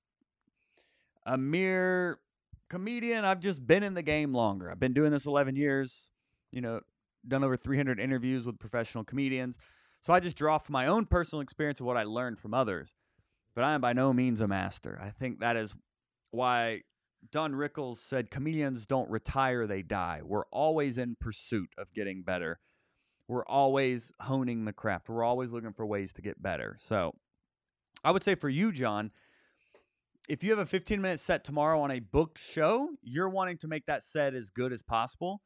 [1.27, 2.19] a mere
[2.71, 3.25] comedian.
[3.25, 4.71] I've just been in the game longer.
[4.71, 6.11] I've been doing this 11 years,
[6.53, 6.81] you know,
[7.27, 9.59] done over 300 interviews with professional comedians.
[10.01, 12.95] So I just draw from my own personal experience of what I learned from others
[13.59, 15.01] but I am by no means a master.
[15.03, 15.75] I think that is
[16.31, 16.83] why
[17.31, 20.21] Don Rickles said comedians don't retire, they die.
[20.25, 22.59] We're always in pursuit of getting better.
[23.27, 25.09] We're always honing the craft.
[25.09, 26.77] We're always looking for ways to get better.
[26.79, 27.15] So
[28.03, 29.11] I would say for you, John,
[30.29, 33.69] if you have a 15 minute set tomorrow on a booked show, you're wanting to
[33.69, 35.43] make that set as good as possible.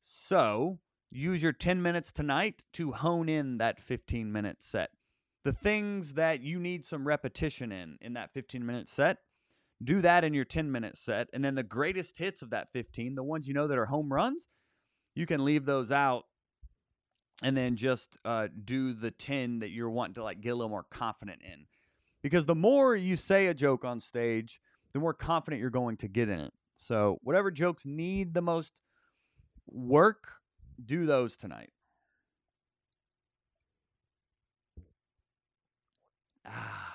[0.00, 0.78] So
[1.10, 4.90] use your 10 minutes tonight to hone in that 15 minute set.
[5.44, 9.18] The things that you need some repetition in in that 15 minute set,
[9.82, 11.28] do that in your 10 minute set.
[11.32, 14.12] And then the greatest hits of that 15, the ones you know that are home
[14.12, 14.48] runs,
[15.14, 16.24] you can leave those out
[17.42, 20.68] and then just uh, do the 10 that you're wanting to like get a little
[20.68, 21.66] more confident in.
[22.22, 24.60] Because the more you say a joke on stage,
[24.92, 26.52] the more confident you're going to get in it.
[26.74, 28.80] So, whatever jokes need the most
[29.66, 30.28] work,
[30.84, 31.70] do those tonight.
[36.46, 36.87] Ah.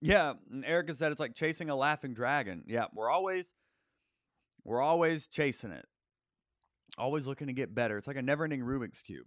[0.00, 2.62] Yeah, and Erica said it's like chasing a laughing dragon.
[2.66, 3.54] Yeah, we're always
[4.64, 5.86] we're always chasing it.
[6.96, 7.96] Always looking to get better.
[7.96, 9.26] It's like a never-ending Rubik's cube.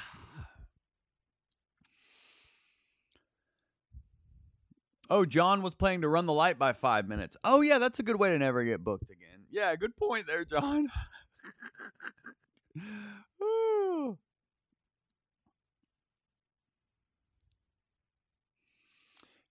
[5.09, 7.35] Oh, John was playing to run the light by five minutes.
[7.43, 9.45] Oh, yeah, that's a good way to never get booked again.
[9.51, 10.89] Yeah, good point there, John.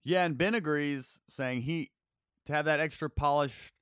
[0.04, 1.90] yeah, and Ben agrees, saying he
[2.46, 3.72] to have that extra polish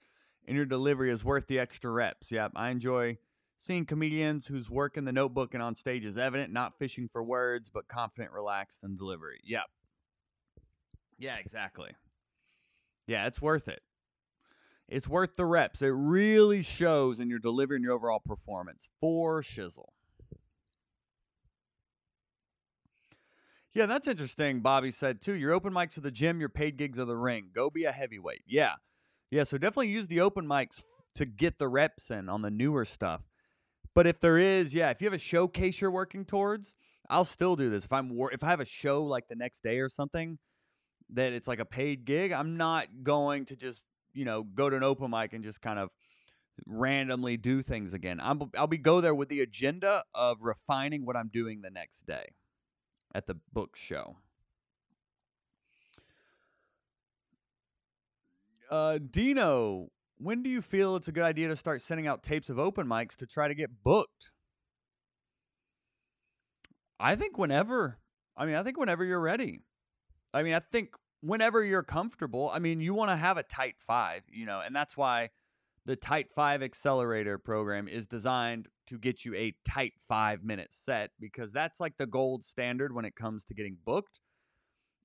[0.47, 2.31] in your delivery is worth the extra reps.
[2.31, 3.19] Yep, I enjoy
[3.59, 7.23] seeing comedians whose work in the notebook and on stage is evident, not fishing for
[7.23, 9.41] words, but confident, relaxed in delivery.
[9.45, 9.65] Yep.
[11.19, 11.91] Yeah, exactly.
[13.07, 13.83] Yeah, it's worth it.
[14.91, 15.83] It's worth the reps.
[15.83, 19.91] It really shows in your delivery and your overall performance for shizzle.
[23.73, 24.61] Yeah, that's interesting.
[24.61, 25.35] Bobby said too.
[25.35, 27.51] Your open mics are the gym, your paid gigs are the ring.
[27.55, 28.43] Go be a heavyweight.
[28.47, 28.75] Yeah.
[29.31, 30.83] Yeah, so definitely use the open mics
[31.15, 33.21] to get the reps in on the newer stuff.
[33.95, 36.75] But if there is, yeah, if you have a showcase you're working towards,
[37.09, 37.85] I'll still do this.
[37.85, 40.39] If I'm wor- if I have a show like the next day or something
[41.11, 44.77] that it's like a paid gig, I'm not going to just, you know, go to
[44.77, 45.91] an open mic and just kind of
[46.67, 48.21] randomly do things again.
[48.23, 52.07] I'm, I'll be go there with the agenda of refining what I'm doing the next
[52.07, 52.35] day
[53.15, 54.17] at the book show.
[58.71, 62.51] Uh, Dino, when do you feel it's a good idea to start sending out tapes
[62.51, 64.31] of open mics to try to get booked?
[67.01, 67.99] I think whenever.
[68.37, 69.63] I mean, I think whenever you're ready.
[70.33, 73.77] I mean, I think whenever you're comfortable, I mean, you want to have a tight
[73.79, 75.31] five, you know, and that's why
[75.87, 81.11] the Tight Five Accelerator program is designed to get you a tight five minute set
[81.19, 84.21] because that's like the gold standard when it comes to getting booked.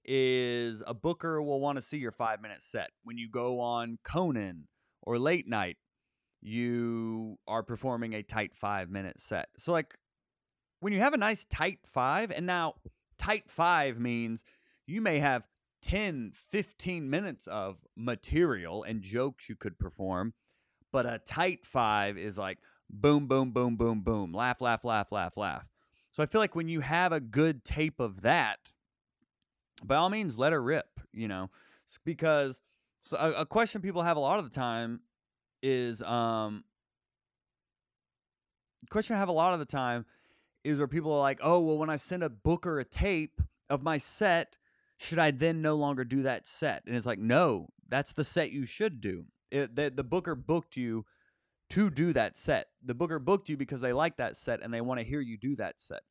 [0.08, 3.98] Is a booker will want to see your five minute set when you go on
[4.04, 4.68] Conan
[5.02, 5.78] or late night.
[6.42, 9.48] You are performing a tight five minute set.
[9.58, 9.96] So, like,
[10.80, 12.76] when you have a nice tight five, and now
[13.18, 14.44] tight five means
[14.86, 15.42] you may have
[15.86, 20.34] 10, 15 minutes of material and jokes you could perform
[20.96, 22.58] but a tight five is like
[22.90, 25.68] boom, boom, boom, boom, boom, laugh, laugh, laugh, laugh, laugh.
[26.14, 28.60] So I feel like when you have a good tape of that,
[29.84, 31.50] by all means, let her rip, you know,
[32.06, 32.62] because
[33.02, 35.02] so a, a question people have a lot of the time
[35.62, 36.64] is, um,
[38.90, 40.06] question I have a lot of the time
[40.64, 43.84] is where people are like, oh, well, when I send a booker a tape of
[43.84, 44.56] my set,
[44.98, 46.84] should I then no longer do that set?
[46.86, 50.76] And it's like, no, that's the set you should do it, the, the booker booked
[50.76, 51.06] you
[51.72, 52.68] to do that set.
[52.84, 55.38] The booker booked you because they like that set and they want to hear you
[55.38, 56.02] do that set.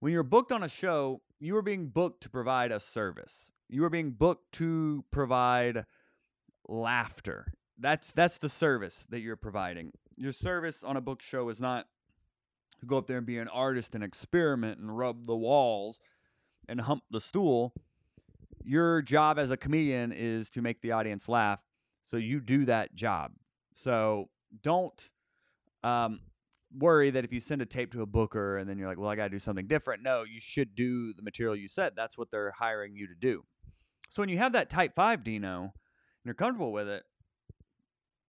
[0.00, 3.52] When you're booked on a show, you are being booked to provide a service.
[3.68, 5.84] You are being booked to provide
[6.68, 7.52] laughter.
[7.78, 9.92] That's that's the service that you're providing.
[10.16, 11.86] Your service on a book show is not
[12.80, 16.00] to go up there and be an artist and experiment and rub the walls
[16.68, 17.72] and hump the stool.
[18.64, 21.60] Your job as a comedian is to make the audience laugh
[22.02, 23.32] so you do that job.
[23.72, 24.28] So
[24.62, 25.10] don't
[25.82, 26.20] um,
[26.76, 29.10] worry that if you send a tape to a booker and then you're like, well,
[29.10, 30.02] I got to do something different.
[30.02, 31.92] No, you should do the material you said.
[31.96, 33.44] That's what they're hiring you to do.
[34.10, 35.72] So when you have that tight five Dino and
[36.24, 37.04] you're comfortable with it,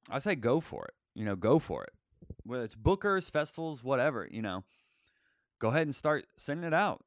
[0.10, 0.94] I say go for it.
[1.16, 1.92] You know, go for it.
[2.46, 4.64] Whether it's bookers, festivals, whatever, you know,
[5.60, 7.04] go ahead and start sending it out.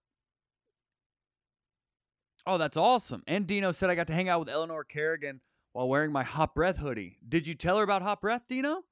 [2.46, 3.22] Oh, that's awesome.
[3.26, 5.40] And Dino said I got to hang out with Eleanor Kerrigan
[5.72, 7.18] while wearing my Hot Breath hoodie.
[7.28, 8.84] Did you tell her about Hot Breath, Dino?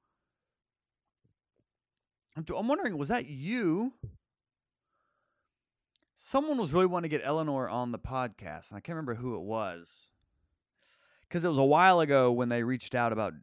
[2.36, 3.92] I'm, wondering, was that you?
[6.16, 9.36] Someone was really wanting to get Eleanor on the podcast, and I can't remember who
[9.36, 10.08] it was.
[11.28, 13.34] Because it was a while ago when they reached out about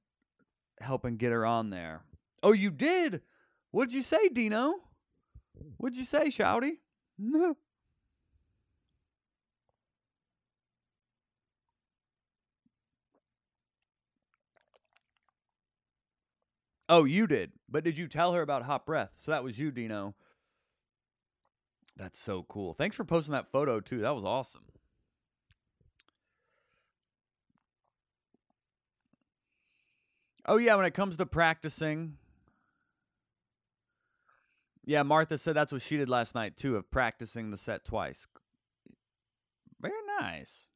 [0.82, 2.02] helping get her on there.
[2.44, 3.22] Oh, you did?
[3.72, 4.76] What did you say, Dino?
[5.78, 6.74] What'd you say, Shouty?
[16.92, 17.54] Oh, you did.
[17.70, 19.12] But did you tell her about hot breath?
[19.16, 20.14] So that was you, Dino.
[21.96, 22.74] That's so cool.
[22.74, 24.00] Thanks for posting that photo too.
[24.00, 24.66] That was awesome.
[30.46, 32.18] Oh yeah, when it comes to practicing.
[34.84, 38.28] Yeah, Martha said that's what she did last night too, of practicing the set twice.
[39.80, 40.72] Very nice.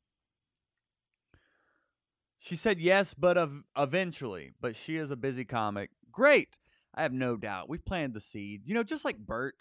[2.40, 4.54] She said yes, but of eventually.
[4.62, 5.90] But she is a busy comic.
[6.16, 6.58] Great.
[6.96, 7.68] I have no doubt.
[7.68, 8.62] We've planted the seed.
[8.66, 9.56] You know, just like Bert.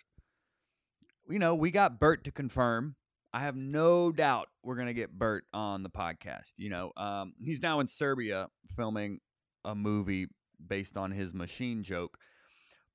[1.29, 2.95] You know, we got Bert to confirm.
[3.33, 6.53] I have no doubt we're gonna get Bert on the podcast.
[6.57, 9.19] You know, um, he's now in Serbia filming
[9.65, 10.29] a movie
[10.65, 12.17] based on his machine joke.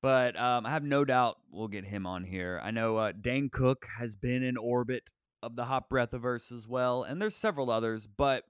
[0.01, 2.61] But um, I have no doubt we'll get him on here.
[2.63, 5.09] I know uh, Dane Cook has been in orbit
[5.43, 8.45] of the Hot Breathiverse as well, and there's several others, but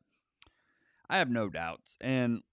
[1.09, 1.97] I have no doubts.
[1.99, 2.43] And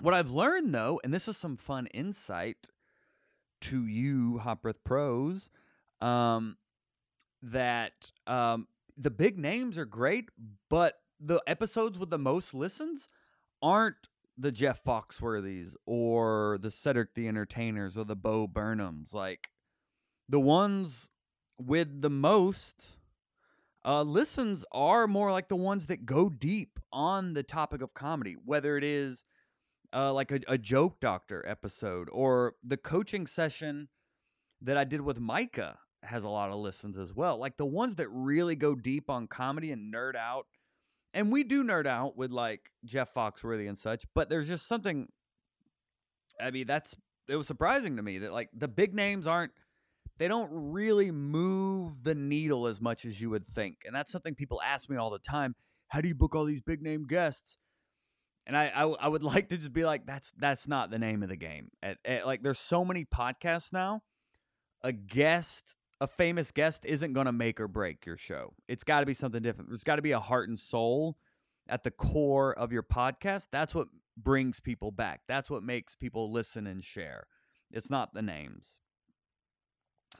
[0.00, 2.68] what I've learned though, and this is some fun insight
[3.62, 5.48] to you, Hot Breath Pros,
[6.00, 6.56] um,
[7.42, 10.28] that um, the big names are great,
[10.68, 13.08] but the episodes with the most listens
[13.62, 19.14] aren't the Jeff Foxworthys or the Cedric the Entertainers or the Bo Burnhams.
[19.14, 19.48] Like
[20.28, 21.08] the ones
[21.58, 22.86] with the most
[23.84, 28.36] uh, listens are more like the ones that go deep on the topic of comedy,
[28.44, 29.24] whether it is
[29.92, 33.88] uh, like a, a joke doctor episode or the coaching session
[34.62, 37.38] that I did with Micah has a lot of listens as well.
[37.38, 40.46] Like the ones that really go deep on comedy and nerd out.
[41.14, 45.08] And we do nerd out with like Jeff Foxworthy and such, but there's just something
[46.40, 46.94] I mean, that's
[47.28, 49.52] it was surprising to me that like the big names aren't
[50.18, 53.78] they don't really move the needle as much as you would think.
[53.84, 55.54] And that's something people ask me all the time.
[55.88, 57.58] How do you book all these big name guests?
[58.46, 61.22] And I, I, I would like to just be like, that's that's not the name
[61.22, 61.70] of the game.
[61.82, 64.02] At, at, like, there's so many podcasts now.
[64.82, 68.52] A guest, a famous guest, isn't going to make or break your show.
[68.68, 69.70] It's got to be something different.
[69.70, 71.16] There's got to be a heart and soul
[71.68, 73.48] at the core of your podcast.
[73.50, 75.22] That's what brings people back.
[75.26, 77.26] That's what makes people listen and share.
[77.72, 78.78] It's not the names.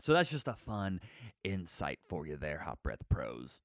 [0.01, 1.01] So that's just a fun
[1.45, 3.63] insight for you there, Hot Breath Pros.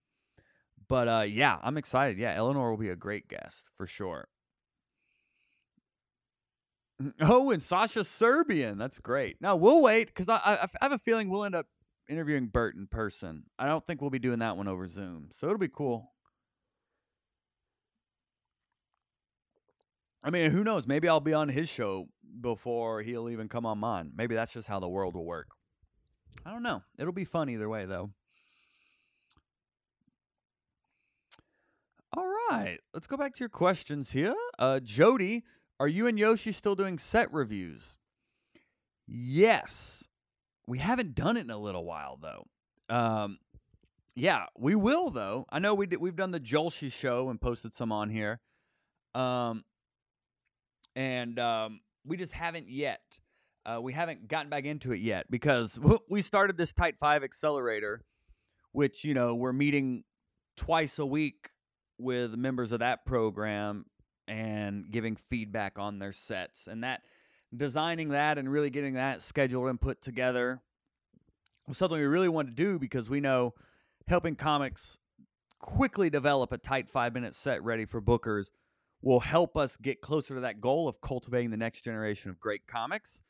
[0.88, 2.17] But uh, yeah, I'm excited.
[2.17, 4.28] Yeah, Eleanor will be a great guest for sure.
[7.22, 8.78] Oh, and Sasha Serbian.
[8.78, 9.38] That's great.
[9.42, 11.68] Now we'll wait because I, I, I have a feeling we'll end up
[12.10, 13.44] interviewing Bert in person.
[13.58, 16.12] I don't think we'll be doing that one over Zoom, so it'll be cool.
[20.24, 20.86] I mean, who knows?
[20.86, 22.08] Maybe I'll be on his show
[22.42, 24.12] before he'll even come on mine.
[24.16, 25.48] Maybe that's just how the world will work.
[26.46, 26.84] I don't know.
[26.98, 28.12] It'll be fun either way, though.
[32.16, 34.36] All right, let's go back to your questions here.
[34.60, 35.44] Uh, Jody,
[35.82, 37.98] are you and Yoshi still doing set reviews?
[39.08, 40.04] Yes.
[40.67, 42.46] We haven't done it in a little while though.
[42.88, 43.39] Um,
[44.13, 45.48] yeah, we will though.
[45.50, 48.39] I know we did, we've done the Jolshi show and posted some on here.
[49.15, 49.63] Um,
[50.96, 53.02] and um, we just haven't yet.
[53.65, 58.04] Uh, we haven't gotten back into it yet because we started this Tight Five Accelerator,
[58.72, 60.04] which you know we're meeting
[60.58, 61.50] twice a week
[61.98, 63.86] with members of that program
[64.28, 67.02] and giving feedback on their sets and that
[67.56, 70.62] designing that and really getting that scheduled and put together
[71.68, 73.54] was something we really wanted to do because we know
[74.08, 74.98] helping comics
[75.60, 78.52] quickly develop a tight five minute set ready for bookers
[79.02, 82.66] will help us get closer to that goal of cultivating the next generation of great
[82.68, 83.22] comics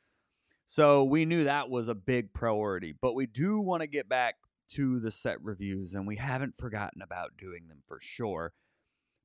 [0.72, 4.36] so we knew that was a big priority, but we do want to get back
[4.70, 8.54] to the set reviews, and we haven't forgotten about doing them for sure.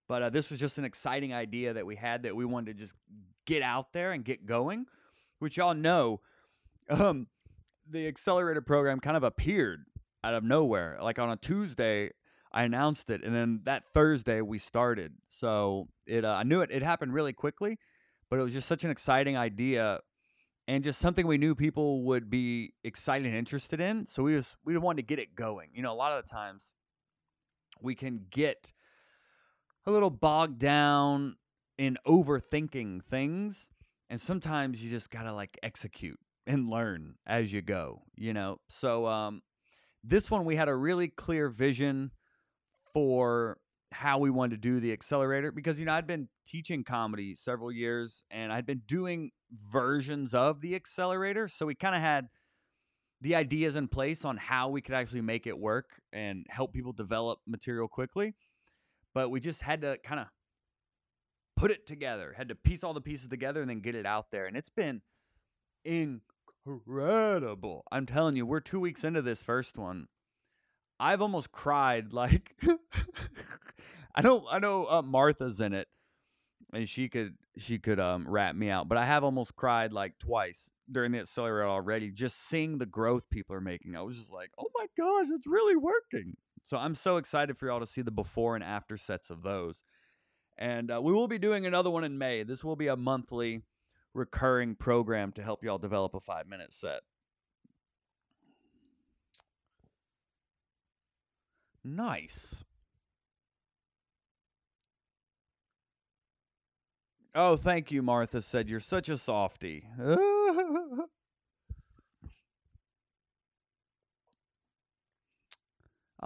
[0.08, 2.84] But uh, this was just an exciting idea that we had that we wanted to
[2.84, 2.94] just
[3.44, 4.86] get out there and get going,
[5.38, 6.20] which y'all know.
[6.88, 7.26] Um,
[7.88, 9.84] the accelerator program kind of appeared
[10.22, 10.98] out of nowhere.
[11.00, 12.10] Like on a Tuesday,
[12.52, 15.12] I announced it, and then that Thursday we started.
[15.28, 16.70] So it, uh, I knew it.
[16.70, 17.78] It happened really quickly,
[18.30, 20.00] but it was just such an exciting idea
[20.68, 24.06] and just something we knew people would be excited and interested in.
[24.06, 25.70] So we just we wanted to get it going.
[25.74, 26.72] You know, a lot of the times
[27.80, 28.72] we can get
[29.86, 31.36] a little bogged down
[31.78, 33.68] in overthinking things,
[34.10, 38.02] and sometimes you just gotta like execute and learn as you go.
[38.16, 39.42] You know, so um,
[40.02, 42.10] this one we had a really clear vision
[42.92, 43.58] for
[43.92, 47.70] how we wanted to do the accelerator because you know I'd been teaching comedy several
[47.70, 49.30] years and I'd been doing
[49.72, 52.26] versions of the accelerator so we kind of had
[53.20, 56.92] the ideas in place on how we could actually make it work and help people
[56.92, 58.34] develop material quickly
[59.16, 60.26] but we just had to kind of
[61.56, 64.26] put it together had to piece all the pieces together and then get it out
[64.30, 65.00] there and it's been
[66.66, 67.84] incredible.
[67.90, 70.08] I'm telling you, we're two weeks into this first one.
[70.98, 72.08] I've almost cried.
[72.12, 72.54] Like,
[74.14, 75.88] I know, I know, uh, Martha's in it,
[76.72, 78.88] and she could, she could um rat me out.
[78.88, 83.24] But I have almost cried like twice during the accelerator already, just seeing the growth
[83.30, 83.94] people are making.
[83.94, 86.34] I was just like, oh my gosh, it's really working.
[86.66, 89.84] So I'm so excited for y'all to see the before and after sets of those.
[90.58, 92.42] And uh, we will be doing another one in May.
[92.42, 93.62] This will be a monthly
[94.12, 97.02] recurring program to help y'all develop a five minute set.
[101.84, 102.64] Nice.
[107.32, 108.68] Oh, thank you, Martha said.
[108.68, 109.86] You're such a softy.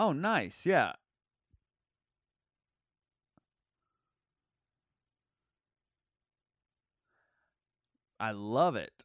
[0.01, 0.65] oh, nice.
[0.67, 0.95] Yeah.
[8.19, 9.05] I love it.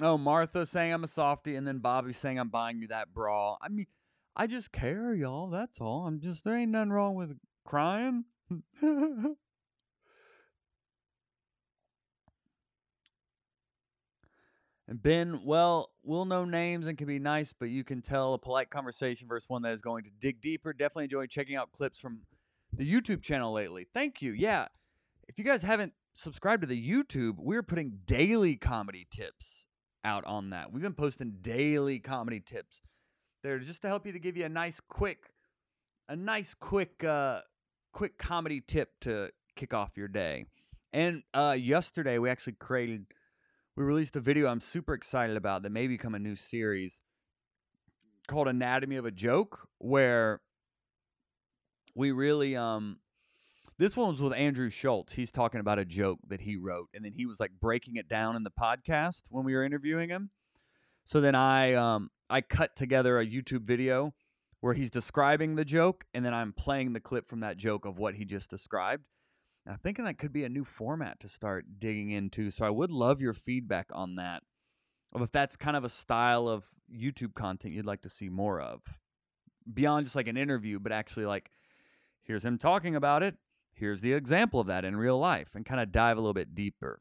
[0.00, 3.56] Oh, Martha saying I'm a softie, and then Bobby saying I'm buying you that bra.
[3.60, 3.86] I mean,
[4.34, 5.50] I just care, y'all.
[5.50, 6.06] That's all.
[6.06, 8.24] I'm just there ain't nothing wrong with crying.
[14.92, 18.38] and Ben, well, we'll know names and can be nice, but you can tell a
[18.38, 20.74] polite conversation versus one that is going to dig deeper.
[20.74, 22.20] Definitely enjoy checking out clips from
[22.74, 23.86] the YouTube channel lately.
[23.94, 24.32] Thank you.
[24.32, 24.66] Yeah.
[25.28, 29.64] If you guys haven't subscribed to the YouTube, we're putting daily comedy tips
[30.04, 30.70] out on that.
[30.70, 32.82] We've been posting daily comedy tips
[33.42, 35.30] there just to help you to give you a nice quick
[36.10, 37.40] a nice quick uh
[37.94, 40.44] quick comedy tip to kick off your day.
[40.92, 43.06] And uh yesterday we actually created
[43.76, 47.02] we released a video I'm super excited about that may become a new series
[48.26, 50.40] called Anatomy of a Joke where
[51.94, 52.98] we really um
[53.78, 55.12] this one was with Andrew Schulz.
[55.12, 58.08] He's talking about a joke that he wrote, and then he was like breaking it
[58.08, 60.30] down in the podcast when we were interviewing him.
[61.04, 64.14] So then I um I cut together a YouTube video
[64.60, 67.98] where he's describing the joke, and then I'm playing the clip from that joke of
[67.98, 69.04] what he just described.
[69.64, 72.50] And I'm thinking that could be a new format to start digging into.
[72.50, 74.42] So I would love your feedback on that.
[75.14, 78.80] If that's kind of a style of YouTube content you'd like to see more of.
[79.72, 81.50] Beyond just like an interview, but actually like
[82.22, 83.36] here's him talking about it.
[83.74, 86.54] Here's the example of that in real life and kind of dive a little bit
[86.54, 87.00] deeper.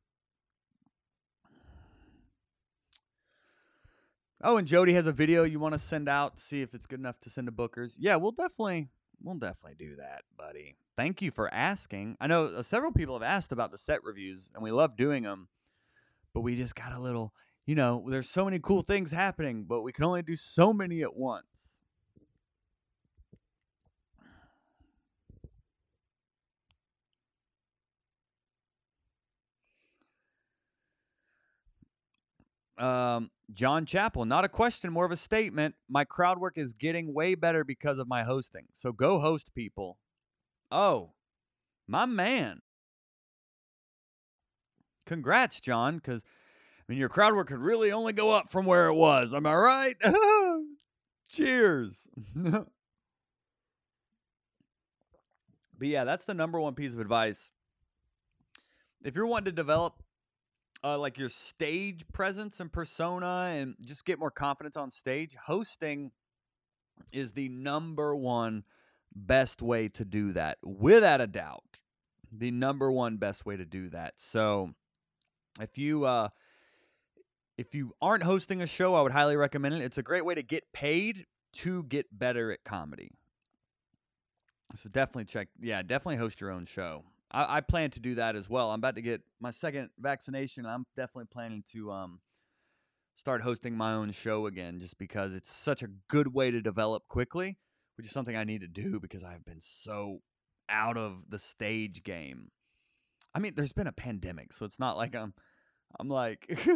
[4.43, 6.99] Oh, and Jody has a video you want to send out, see if it's good
[6.99, 7.97] enough to send to bookers.
[7.99, 8.89] Yeah, we'll definitely
[9.23, 10.75] we'll definitely do that, buddy.
[10.97, 12.17] Thank you for asking.
[12.19, 15.23] I know uh, several people have asked about the set reviews and we love doing
[15.23, 15.47] them,
[16.33, 17.33] but we just got a little,
[17.65, 21.01] you know, there's so many cool things happening, but we can only do so many
[21.01, 21.70] at once.
[32.81, 35.75] Um, John Chappell, not a question, more of a statement.
[35.87, 38.65] My crowd work is getting way better because of my hosting.
[38.73, 39.99] So go host people.
[40.71, 41.11] Oh,
[41.87, 42.61] my man.
[45.05, 48.87] Congrats, John, because I mean your crowd work could really only go up from where
[48.87, 49.33] it was.
[49.33, 49.95] Am I right?
[51.29, 52.07] Cheers.
[52.35, 52.67] but
[55.81, 57.51] yeah, that's the number one piece of advice.
[59.03, 60.00] If you're wanting to develop
[60.83, 66.11] uh, like your stage presence and persona and just get more confidence on stage, hosting
[67.11, 68.63] is the number one
[69.13, 71.81] best way to do that, without a doubt.
[72.31, 74.13] The number one best way to do that.
[74.15, 74.73] So,
[75.59, 76.29] if you uh,
[77.57, 79.81] if you aren't hosting a show, I would highly recommend it.
[79.81, 83.11] It's a great way to get paid to get better at comedy.
[84.81, 85.49] So definitely check.
[85.59, 87.03] Yeah, definitely host your own show.
[87.31, 88.71] I, I, plan to do that as well.
[88.71, 90.65] I'm about to get my second vaccination.
[90.65, 92.19] I'm definitely planning to um,
[93.15, 97.07] start hosting my own show again, just because it's such a good way to develop
[97.07, 97.57] quickly,
[97.95, 100.19] which is something I need to do because I've been so
[100.69, 102.49] out of the stage game.
[103.33, 105.33] I mean, there's been a pandemic, so it's not like I'm,
[105.99, 106.59] I'm like.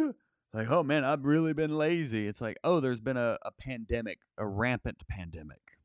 [0.54, 2.26] like, oh man, I've really been lazy.
[2.26, 5.75] It's like, oh, there's been a, a pandemic, a rampant pandemic.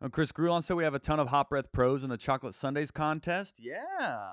[0.00, 2.54] And Chris Grulon said we have a ton of hot breath pros in the Chocolate
[2.54, 3.54] Sundaes contest.
[3.58, 4.32] Yeah,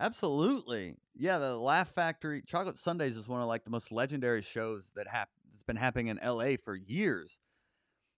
[0.00, 0.96] absolutely.
[1.14, 5.06] Yeah, the Laugh Factory Chocolate Sundaes is one of like the most legendary shows that
[5.06, 7.38] hap- has been happening in LA for years.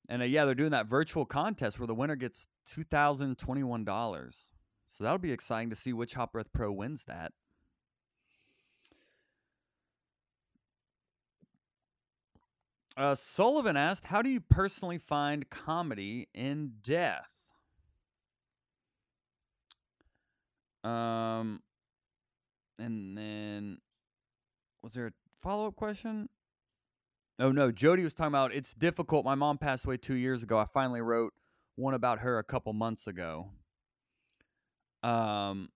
[0.08, 3.84] And uh, yeah, they're doing that virtual contest where the winner gets two thousand twenty-one
[3.84, 4.50] dollars.
[4.96, 7.32] So that'll be exciting to see which hot breath pro wins that.
[12.96, 17.48] Uh, Sullivan asked, "How do you personally find comedy in death?"
[20.82, 21.62] Um,
[22.78, 23.78] and then
[24.82, 25.12] was there a
[25.42, 26.28] follow up question?
[27.38, 29.24] Oh no, Jody was talking about it's difficult.
[29.24, 30.58] My mom passed away two years ago.
[30.58, 31.32] I finally wrote
[31.76, 33.50] one about her a couple months ago.
[35.02, 35.70] Um,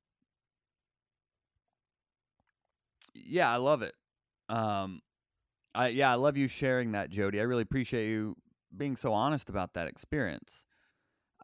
[3.15, 3.95] yeah, I love it.
[4.49, 5.01] Um,
[5.75, 7.41] I yeah, I love you sharing that, Jody.
[7.41, 8.37] I really appreciate you
[8.77, 10.65] being so honest about that experience.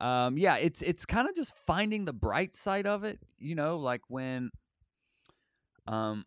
[0.01, 3.79] Um, yeah, it's it's kind of just finding the bright side of it, you know,
[3.79, 4.51] like when,
[5.87, 6.25] um,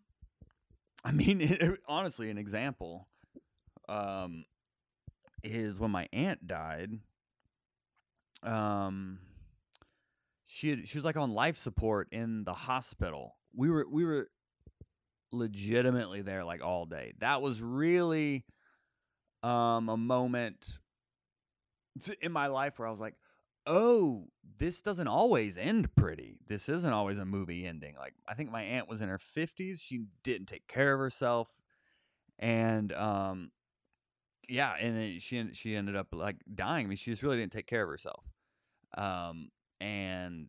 [1.03, 3.07] I mean, it, honestly, an example,
[3.89, 4.45] um,
[5.43, 6.91] is when my aunt died.
[8.43, 9.19] Um,
[10.45, 13.37] she had, she was like on life support in the hospital.
[13.55, 14.29] We were we were
[15.33, 17.13] legitimately there like all day.
[17.19, 18.45] That was really
[19.43, 20.77] um a moment
[22.21, 23.15] in my life where I was like,
[23.65, 24.27] "Oh,
[24.57, 26.37] this doesn't always end pretty.
[26.47, 29.79] This isn't always a movie ending." Like I think my aunt was in her 50s.
[29.81, 31.49] She didn't take care of herself
[32.39, 33.51] and um
[34.49, 36.85] yeah, and then she she ended up like dying.
[36.85, 38.25] I mean, she just really didn't take care of herself.
[38.97, 39.49] Um
[39.81, 40.47] and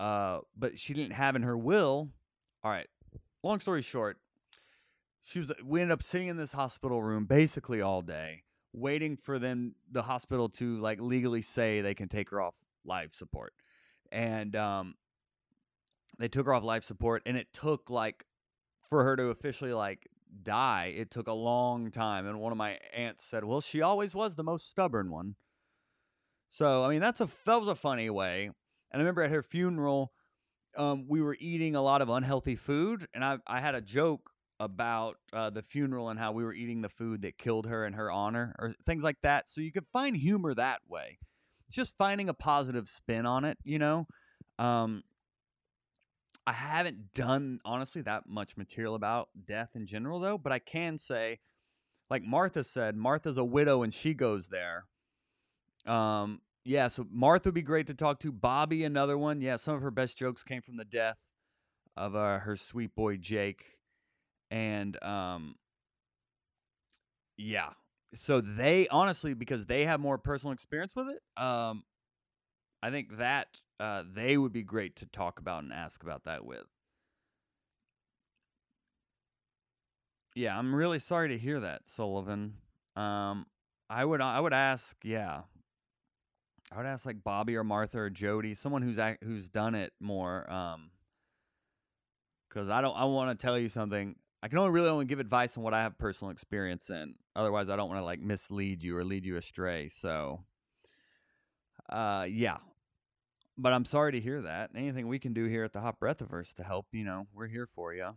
[0.00, 2.10] uh but she didn't have in her will.
[2.64, 2.88] All right.
[3.46, 4.18] Long story short,
[5.22, 8.42] she was we ended up sitting in this hospital room basically all day
[8.72, 13.14] waiting for them the hospital to like legally say they can take her off life
[13.14, 13.52] support.
[14.10, 14.96] And um
[16.18, 18.26] they took her off life support and it took like
[18.90, 20.08] for her to officially like
[20.42, 22.26] die, it took a long time.
[22.26, 25.36] And one of my aunts said, "Well, she always was the most stubborn one."
[26.48, 28.46] So, I mean, that's a that was a funny way.
[28.46, 28.54] And
[28.94, 30.12] I remember at her funeral,
[30.76, 34.30] um, we were eating a lot of unhealthy food, and I I had a joke
[34.58, 37.92] about uh, the funeral and how we were eating the food that killed her in
[37.92, 39.48] her honor, or things like that.
[39.48, 41.18] So you can find humor that way.
[41.66, 44.06] It's just finding a positive spin on it, you know.
[44.58, 45.02] Um,
[46.46, 50.96] I haven't done honestly that much material about death in general though, but I can
[50.96, 51.40] say,
[52.08, 54.84] like Martha said, Martha's a widow and she goes there.
[55.86, 58.32] Um, yeah, so Martha would be great to talk to.
[58.32, 59.40] Bobby, another one.
[59.40, 61.18] Yeah, some of her best jokes came from the death
[61.96, 63.78] of uh, her sweet boy Jake,
[64.50, 65.56] and um,
[67.36, 67.70] yeah.
[68.16, 71.84] So they honestly, because they have more personal experience with it, um,
[72.82, 73.48] I think that
[73.80, 76.66] uh, they would be great to talk about and ask about that with.
[80.34, 82.58] Yeah, I'm really sorry to hear that, Sullivan.
[82.94, 83.46] Um,
[83.88, 85.42] I would I would ask, yeah,
[86.72, 89.92] I would ask like Bobby or Martha or Jody, someone who's act, who's done it
[90.00, 90.50] more.
[90.50, 90.90] Um,
[92.48, 94.16] because I don't I want to tell you something.
[94.42, 97.14] I can only really only give advice on what I have personal experience in.
[97.34, 99.88] Otherwise, I don't want to like mislead you or lead you astray.
[99.88, 100.44] So,
[101.90, 102.58] uh, yeah,
[103.58, 104.70] but I'm sorry to hear that.
[104.74, 107.68] Anything we can do here at the Hot Breathiverse to help, you know, we're here
[107.74, 108.10] for you.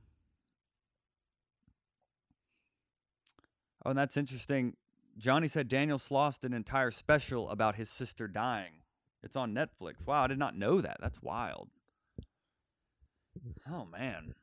[3.85, 4.75] Oh, and that's interesting.
[5.17, 8.83] Johnny said Daniel Sloss did an entire special about his sister dying.
[9.23, 10.07] It's on Netflix.
[10.07, 10.97] Wow, I did not know that.
[11.01, 11.69] That's wild.
[13.69, 14.33] Oh man.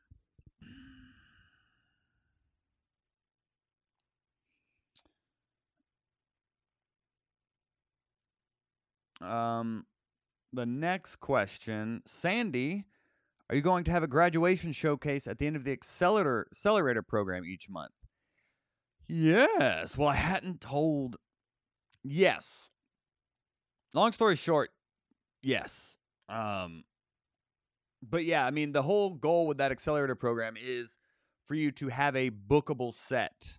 [9.19, 9.85] Um
[10.53, 12.85] the next question, Sandy,
[13.49, 17.01] are you going to have a graduation showcase at the end of the accelerator accelerator
[17.01, 17.91] program each month?
[19.07, 19.97] Yes.
[19.97, 21.17] Well, I hadn't told.
[22.03, 22.69] Yes.
[23.93, 24.69] Long story short,
[25.41, 25.97] yes.
[26.29, 26.83] Um,
[28.07, 30.99] but yeah, I mean, the whole goal with that accelerator program is
[31.47, 33.57] for you to have a bookable set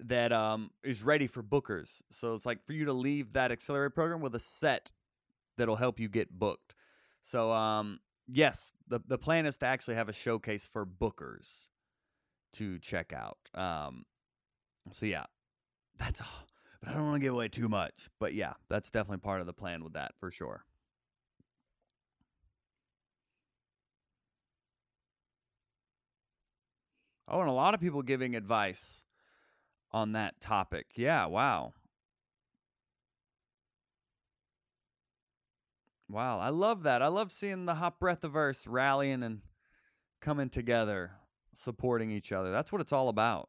[0.00, 2.00] that um, is ready for bookers.
[2.10, 4.90] So it's like for you to leave that accelerator program with a set
[5.56, 6.74] that'll help you get booked.
[7.22, 11.68] So um yes, the the plan is to actually have a showcase for bookers
[12.54, 13.38] to check out.
[13.54, 14.04] Um
[14.90, 15.24] so yeah.
[15.98, 16.48] That's all.
[16.80, 18.08] But I don't want to give away too much.
[18.18, 20.64] But yeah, that's definitely part of the plan with that for sure.
[27.28, 29.04] Oh, and a lot of people giving advice
[29.92, 30.86] on that topic.
[30.96, 31.74] Yeah, wow.
[36.08, 37.02] Wow, I love that.
[37.02, 39.42] I love seeing the Hot Breath Breathiverse rallying and
[40.20, 41.12] coming together,
[41.54, 42.50] supporting each other.
[42.50, 43.48] That's what it's all about.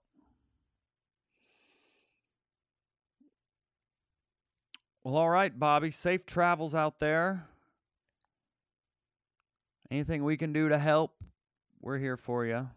[5.03, 5.89] Well, all right, Bobby.
[5.89, 7.47] Safe travels out there.
[9.89, 11.15] Anything we can do to help,
[11.81, 12.69] we're here for you.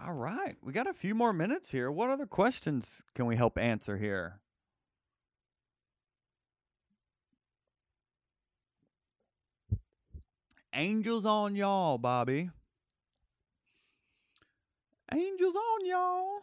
[0.00, 1.90] All right, we got a few more minutes here.
[1.90, 4.40] What other questions can we help answer here?
[10.74, 12.50] Angels on y'all, Bobby.
[15.12, 16.42] Angels on y'all.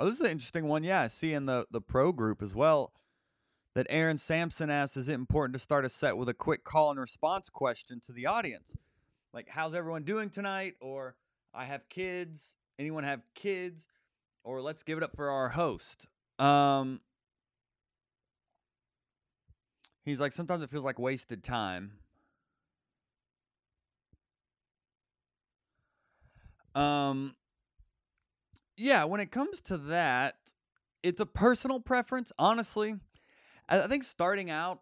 [0.00, 0.82] Oh, this is an interesting one.
[0.82, 2.94] Yeah, I see in the, the pro group as well
[3.74, 6.90] that Aaron Sampson asks Is it important to start a set with a quick call
[6.90, 8.74] and response question to the audience?
[9.34, 10.72] Like, how's everyone doing tonight?
[10.80, 11.16] Or,
[11.52, 12.56] I have kids.
[12.78, 13.88] Anyone have kids?
[14.42, 16.06] Or, let's give it up for our host.
[16.38, 17.02] Um,
[20.06, 21.92] he's like, Sometimes it feels like wasted time.
[26.74, 27.34] Um,
[28.80, 30.36] yeah, when it comes to that,
[31.02, 32.32] it's a personal preference.
[32.38, 32.94] Honestly,
[33.68, 34.80] I think starting out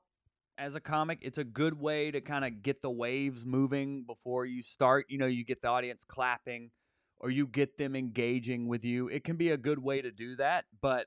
[0.56, 4.46] as a comic, it's a good way to kind of get the waves moving before
[4.46, 5.06] you start.
[5.08, 6.70] You know, you get the audience clapping
[7.18, 9.08] or you get them engaging with you.
[9.08, 11.06] It can be a good way to do that, but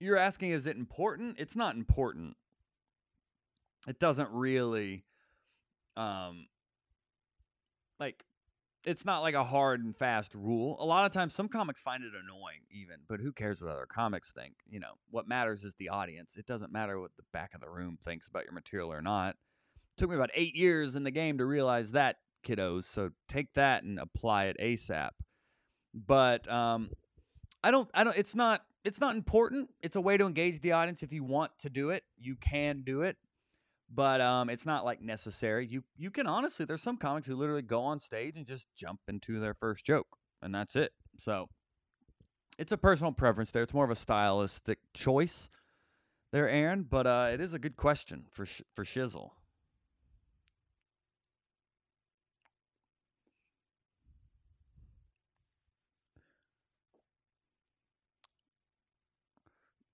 [0.00, 1.36] you're asking, is it important?
[1.38, 2.36] It's not important.
[3.86, 5.04] It doesn't really,
[5.96, 6.46] um,
[8.00, 8.24] like
[8.86, 10.76] it's not like a hard and fast rule.
[10.80, 13.86] A lot of times, some comics find it annoying, even, but who cares what other
[13.86, 14.54] comics think?
[14.70, 16.36] You know, what matters is the audience.
[16.36, 19.30] It doesn't matter what the back of the room thinks about your material or not.
[19.30, 22.16] It took me about eight years in the game to realize that,
[22.46, 22.84] kiddos.
[22.84, 25.10] So take that and apply it ASAP.
[25.92, 26.90] But um,
[27.64, 28.16] I don't, I don't.
[28.16, 28.62] It's not.
[28.84, 29.70] It's not important.
[29.82, 31.02] It's a way to engage the audience.
[31.02, 33.16] If you want to do it, you can do it
[33.92, 35.66] but um, it's not like necessary.
[35.66, 39.00] You you can honestly, there's some comics who literally go on stage and just jump
[39.08, 40.92] into their first joke, and that's it.
[41.18, 41.48] So
[42.58, 43.62] it's a personal preference there.
[43.62, 45.48] It's more of a stylistic choice
[46.32, 46.86] there, Aaron.
[46.88, 49.30] But uh, it is a good question for sh- for Shizzle.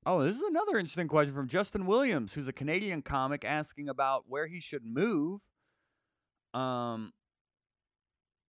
[0.05, 4.25] Oh, this is another interesting question from Justin Williams, who's a Canadian comic, asking about
[4.27, 5.41] where he should move.
[6.55, 7.13] Um,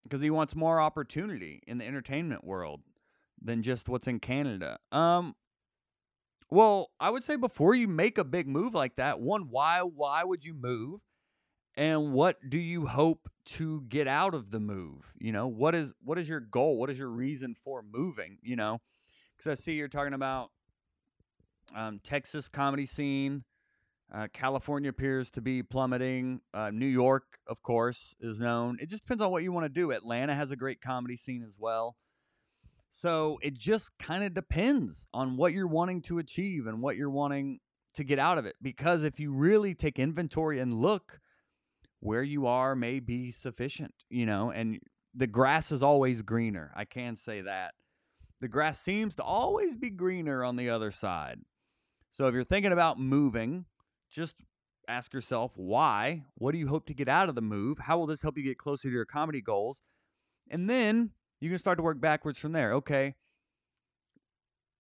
[0.04, 2.82] because he wants more opportunity in the entertainment world
[3.42, 4.78] than just what's in Canada.
[4.92, 5.36] Um,
[6.50, 10.24] well, I would say before you make a big move like that, one, why why
[10.24, 11.02] would you move?
[11.76, 15.12] And what do you hope to get out of the move?
[15.18, 16.78] You know, what is what is your goal?
[16.78, 18.38] What is your reason for moving?
[18.42, 18.82] You know,
[19.38, 20.50] because I see you're talking about
[21.76, 23.44] um, Texas comedy scene.
[24.14, 26.40] Uh, California appears to be plummeting.
[26.54, 28.78] Uh, New York, of course, is known.
[28.80, 29.92] It just depends on what you want to do.
[29.92, 31.96] Atlanta has a great comedy scene as well.
[32.92, 37.10] So it just kind of depends on what you're wanting to achieve and what you're
[37.10, 37.60] wanting
[37.96, 38.56] to get out of it.
[38.62, 41.20] Because if you really take inventory and look,
[42.02, 44.80] where you are may be sufficient, you know, and
[45.16, 46.72] the grass is always greener.
[46.76, 47.74] I can say that.
[48.42, 51.40] The grass seems to always be greener on the other side.
[52.14, 53.66] So if you're thinking about moving,
[54.12, 54.36] just
[54.88, 56.24] ask yourself why.
[56.36, 57.80] What do you hope to get out of the move?
[57.80, 59.82] How will this help you get closer to your comedy goals?
[60.52, 61.10] And then
[61.42, 62.74] you can start to work backwards from there.
[62.74, 63.16] Okay.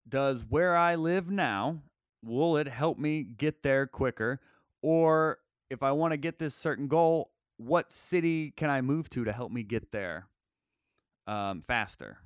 [0.08, 1.82] Does where I live now,
[2.24, 4.40] will it help me get there quicker?
[4.84, 5.40] Or
[5.72, 9.32] if I want to get this certain goal, what city can I move to to
[9.32, 10.28] help me get there
[11.26, 12.20] um, faster?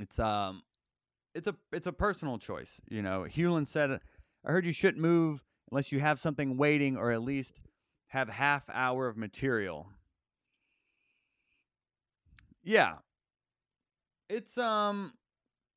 [0.00, 0.62] It's um
[1.36, 2.80] it's a it's a personal choice.
[2.88, 4.00] You know, Hewlin said,
[4.44, 7.60] "I heard you shouldn't move unless you have something waiting, or at least
[8.08, 9.88] have half hour of material."
[12.64, 12.96] Yeah,
[14.28, 15.12] it's um,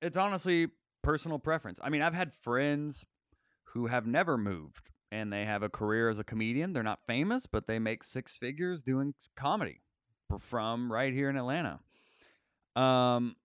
[0.01, 0.70] it's honestly
[1.03, 1.80] personal preference.
[1.84, 3.05] I mean, I've had friends
[3.66, 6.74] who have never moved and they have a career as a comedian.
[6.74, 9.82] They're not famous, but they make six figures doing comedy
[10.39, 11.80] from right here in Atlanta.
[12.76, 13.36] Um,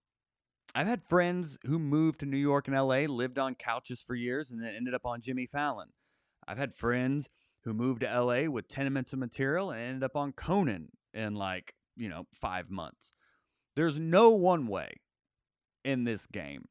[0.77, 4.51] I've had friends who moved to New York and LA, lived on couches for years,
[4.51, 5.87] and then ended up on Jimmy Fallon.
[6.45, 7.29] I've had friends
[7.63, 11.73] who moved to LA with tenements of material and ended up on Conan in like,
[11.95, 13.13] you know, five months.
[13.77, 14.99] There's no one way
[15.85, 16.65] in this game.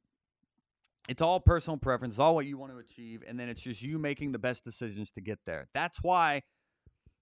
[1.09, 3.82] It's all personal preference, it's all what you want to achieve, and then it's just
[3.82, 5.68] you making the best decisions to get there.
[5.74, 6.42] That's why,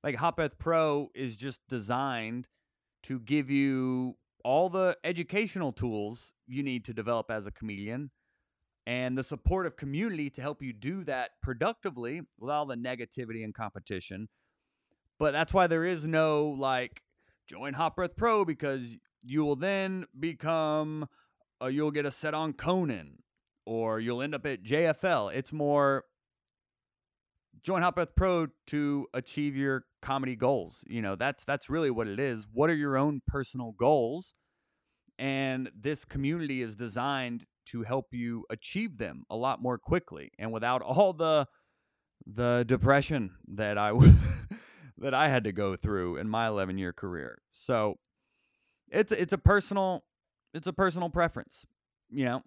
[0.02, 2.48] like, Hot Breath Pro is just designed
[3.04, 8.10] to give you all the educational tools you need to develop as a comedian
[8.86, 13.54] and the supportive community to help you do that productively with all the negativity and
[13.54, 14.28] competition.
[15.18, 17.02] But that's why there is no like
[17.46, 21.06] join Hot Breath Pro because you will then become
[21.62, 23.22] uh, you'll get a set on Conan
[23.64, 25.32] or you'll end up at JFL.
[25.32, 26.04] It's more
[27.62, 30.84] join Hot Breath Pro to achieve your comedy goals.
[30.86, 32.46] You know, that's that's really what it is.
[32.52, 34.34] What are your own personal goals?
[35.18, 40.52] And this community is designed to help you achieve them a lot more quickly and
[40.52, 41.46] without all the
[42.26, 43.92] the depression that I
[44.98, 47.38] that I had to go through in my 11 year career.
[47.52, 47.98] So
[48.88, 50.04] it's it's a personal
[50.54, 51.64] it's a personal preference.
[52.10, 52.42] You know,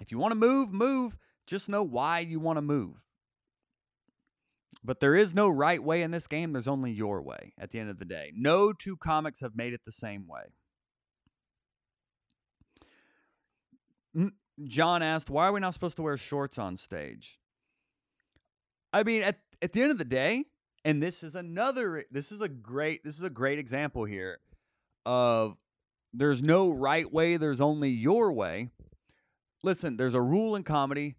[0.00, 1.16] if you want to move, move.
[1.46, 3.02] Just know why you want to move.
[4.84, 6.52] But there is no right way in this game.
[6.52, 8.32] There's only your way at the end of the day.
[8.34, 10.42] No two comics have made it the same way.
[14.64, 17.38] John asked, why are we not supposed to wear shorts on stage?
[18.92, 20.44] I mean, at, at the end of the day,
[20.84, 24.40] and this is another this is a great this is a great example here
[25.06, 25.56] of
[26.12, 28.68] there's no right way, there's only your way.
[29.62, 31.14] Listen, there's a rule in comedy,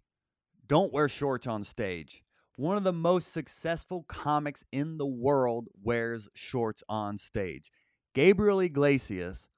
[0.66, 2.22] don't wear shorts on stage.
[2.56, 7.72] One of the most successful comics in the world wears shorts on stage.
[8.14, 9.48] Gabriel Iglesias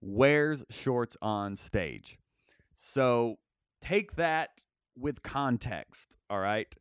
[0.00, 2.16] wears shorts on stage.
[2.76, 3.38] So
[3.80, 4.60] take that
[4.96, 6.72] with context, all right?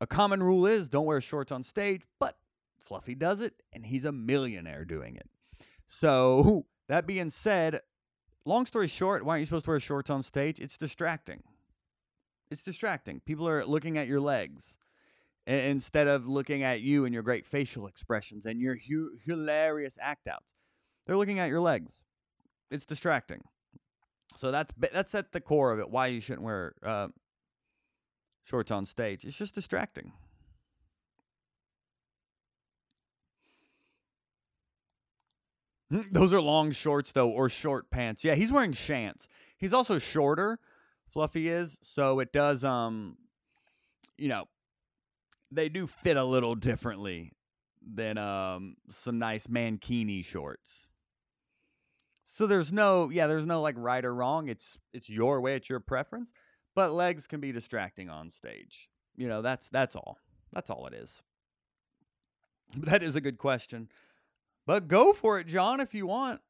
[0.00, 2.38] A common rule is don't wear shorts on stage, but
[2.82, 5.28] Fluffy does it, and he's a millionaire doing it.
[5.86, 7.80] So, that being said,
[8.46, 10.58] long story short, why aren't you supposed to wear shorts on stage?
[10.58, 11.42] It's distracting.
[12.50, 13.20] It's distracting.
[13.20, 14.76] People are looking at your legs
[15.50, 20.28] instead of looking at you and your great facial expressions and your hu- hilarious act
[20.28, 20.54] outs.
[21.06, 22.04] They're looking at your legs.
[22.70, 23.42] It's distracting.
[24.36, 25.90] So that's that's at the core of it.
[25.90, 27.08] Why you shouldn't wear uh,
[28.44, 29.24] shorts on stage.
[29.24, 30.12] It's just distracting.
[36.12, 38.22] Those are long shorts though, or short pants.
[38.22, 39.26] Yeah, he's wearing shants.
[39.58, 40.58] He's also shorter.
[41.08, 43.16] Fluffy is, so it does um,
[44.16, 44.44] you know,
[45.50, 47.32] they do fit a little differently
[47.82, 50.86] than um some nice mankini shorts.
[52.24, 54.48] So there's no yeah, there's no like right or wrong.
[54.48, 56.32] It's it's your way, it's your preference.
[56.74, 58.88] But legs can be distracting on stage.
[59.16, 60.18] You know, that's that's all.
[60.52, 61.22] That's all it is.
[62.76, 63.88] That is a good question.
[64.64, 66.40] But go for it, John, if you want.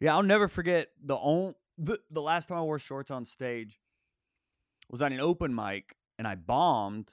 [0.00, 3.80] Yeah, I'll never forget the only the, the last time I wore shorts on stage
[4.90, 7.12] was on an open mic and I bombed.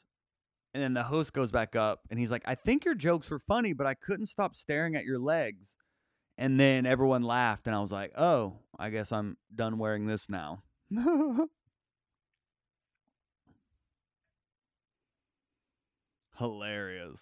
[0.74, 3.40] And then the host goes back up and he's like, I think your jokes were
[3.40, 5.76] funny, but I couldn't stop staring at your legs.
[6.38, 10.30] And then everyone laughed, and I was like, oh, I guess I'm done wearing this
[10.30, 10.64] now.
[16.40, 17.22] Hilarious.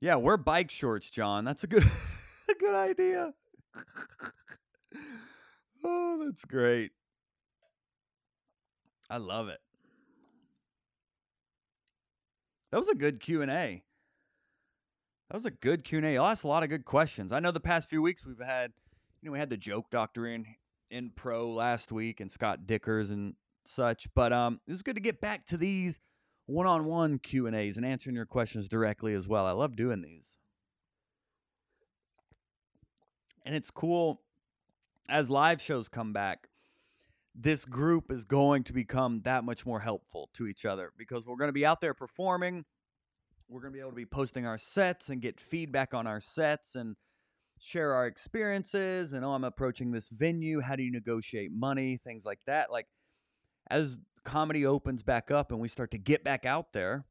[0.00, 1.44] Yeah, wear bike shorts, John.
[1.44, 1.82] That's a good
[2.48, 3.34] a good idea.
[5.84, 6.90] Oh, that's great.
[9.08, 9.60] I love it.
[12.70, 13.82] That was a good Q&A.
[15.30, 16.12] That was a good Q&A.
[16.12, 17.32] You asked a lot of good questions.
[17.32, 18.72] I know the past few weeks we've had,
[19.22, 20.46] you know, we had the joke doctor in
[20.90, 23.34] in pro last week and Scott Dikkers and
[23.66, 26.00] such, but um, it was good to get back to these
[26.46, 29.44] one-on-one Q and A's and answering your questions directly as well.
[29.44, 30.38] I love doing these,
[33.44, 34.22] and it's cool
[35.08, 36.48] as live shows come back.
[37.34, 41.36] This group is going to become that much more helpful to each other because we're
[41.36, 42.64] going to be out there performing
[43.48, 46.20] we're going to be able to be posting our sets and get feedback on our
[46.20, 46.96] sets and
[47.60, 52.24] share our experiences and oh i'm approaching this venue how do you negotiate money things
[52.24, 52.86] like that like
[53.70, 57.04] as comedy opens back up and we start to get back out there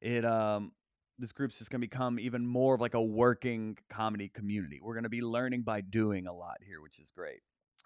[0.00, 0.72] it um
[1.18, 4.94] this group's just going to become even more of like a working comedy community we're
[4.94, 7.40] going to be learning by doing a lot here which is great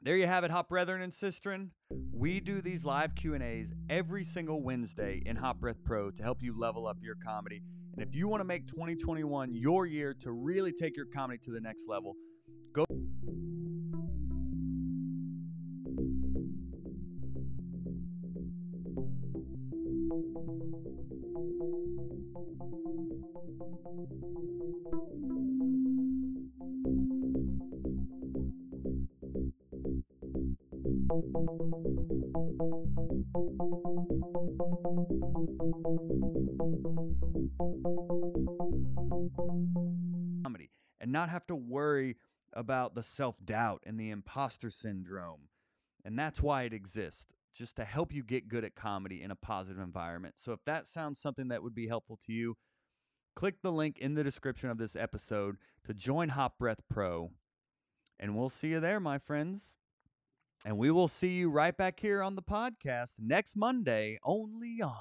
[0.05, 1.69] there you have it, Hot Brethren and Sistren.
[2.13, 6.59] We do these live Q&As every single Wednesday in Hot Breath Pro to help you
[6.59, 7.63] level up your comedy.
[7.97, 11.53] And if you want to make 2021 your year to really take your comedy to
[11.53, 12.17] the next level,
[12.73, 12.85] go
[40.43, 40.71] comedy
[41.01, 42.17] and not have to worry
[42.53, 45.49] about the self doubt and the imposter syndrome.
[46.05, 49.37] And that's why it exists, just to help you get good at comedy in a
[49.37, 50.35] positive environment.
[50.37, 52.57] So if that sounds something that would be helpful to you,
[53.37, 55.57] click the link in the description of this episode
[55.87, 57.31] to join Hot Breath Pro.
[58.19, 59.77] And we'll see you there, my friends.
[60.65, 64.95] And we will see you right back here on the podcast next Monday, only on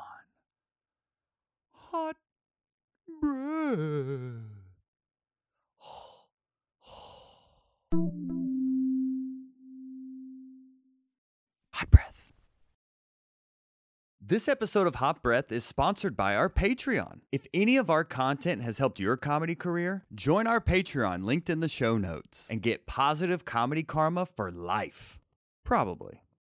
[1.91, 2.15] Hot
[3.21, 3.77] breath.
[11.73, 12.31] Hot breath.
[14.19, 17.19] This episode of Hot Breath is sponsored by our Patreon.
[17.31, 21.59] If any of our content has helped your comedy career, join our Patreon linked in
[21.59, 25.20] the show notes and get positive comedy karma for life.
[25.63, 26.21] Probably.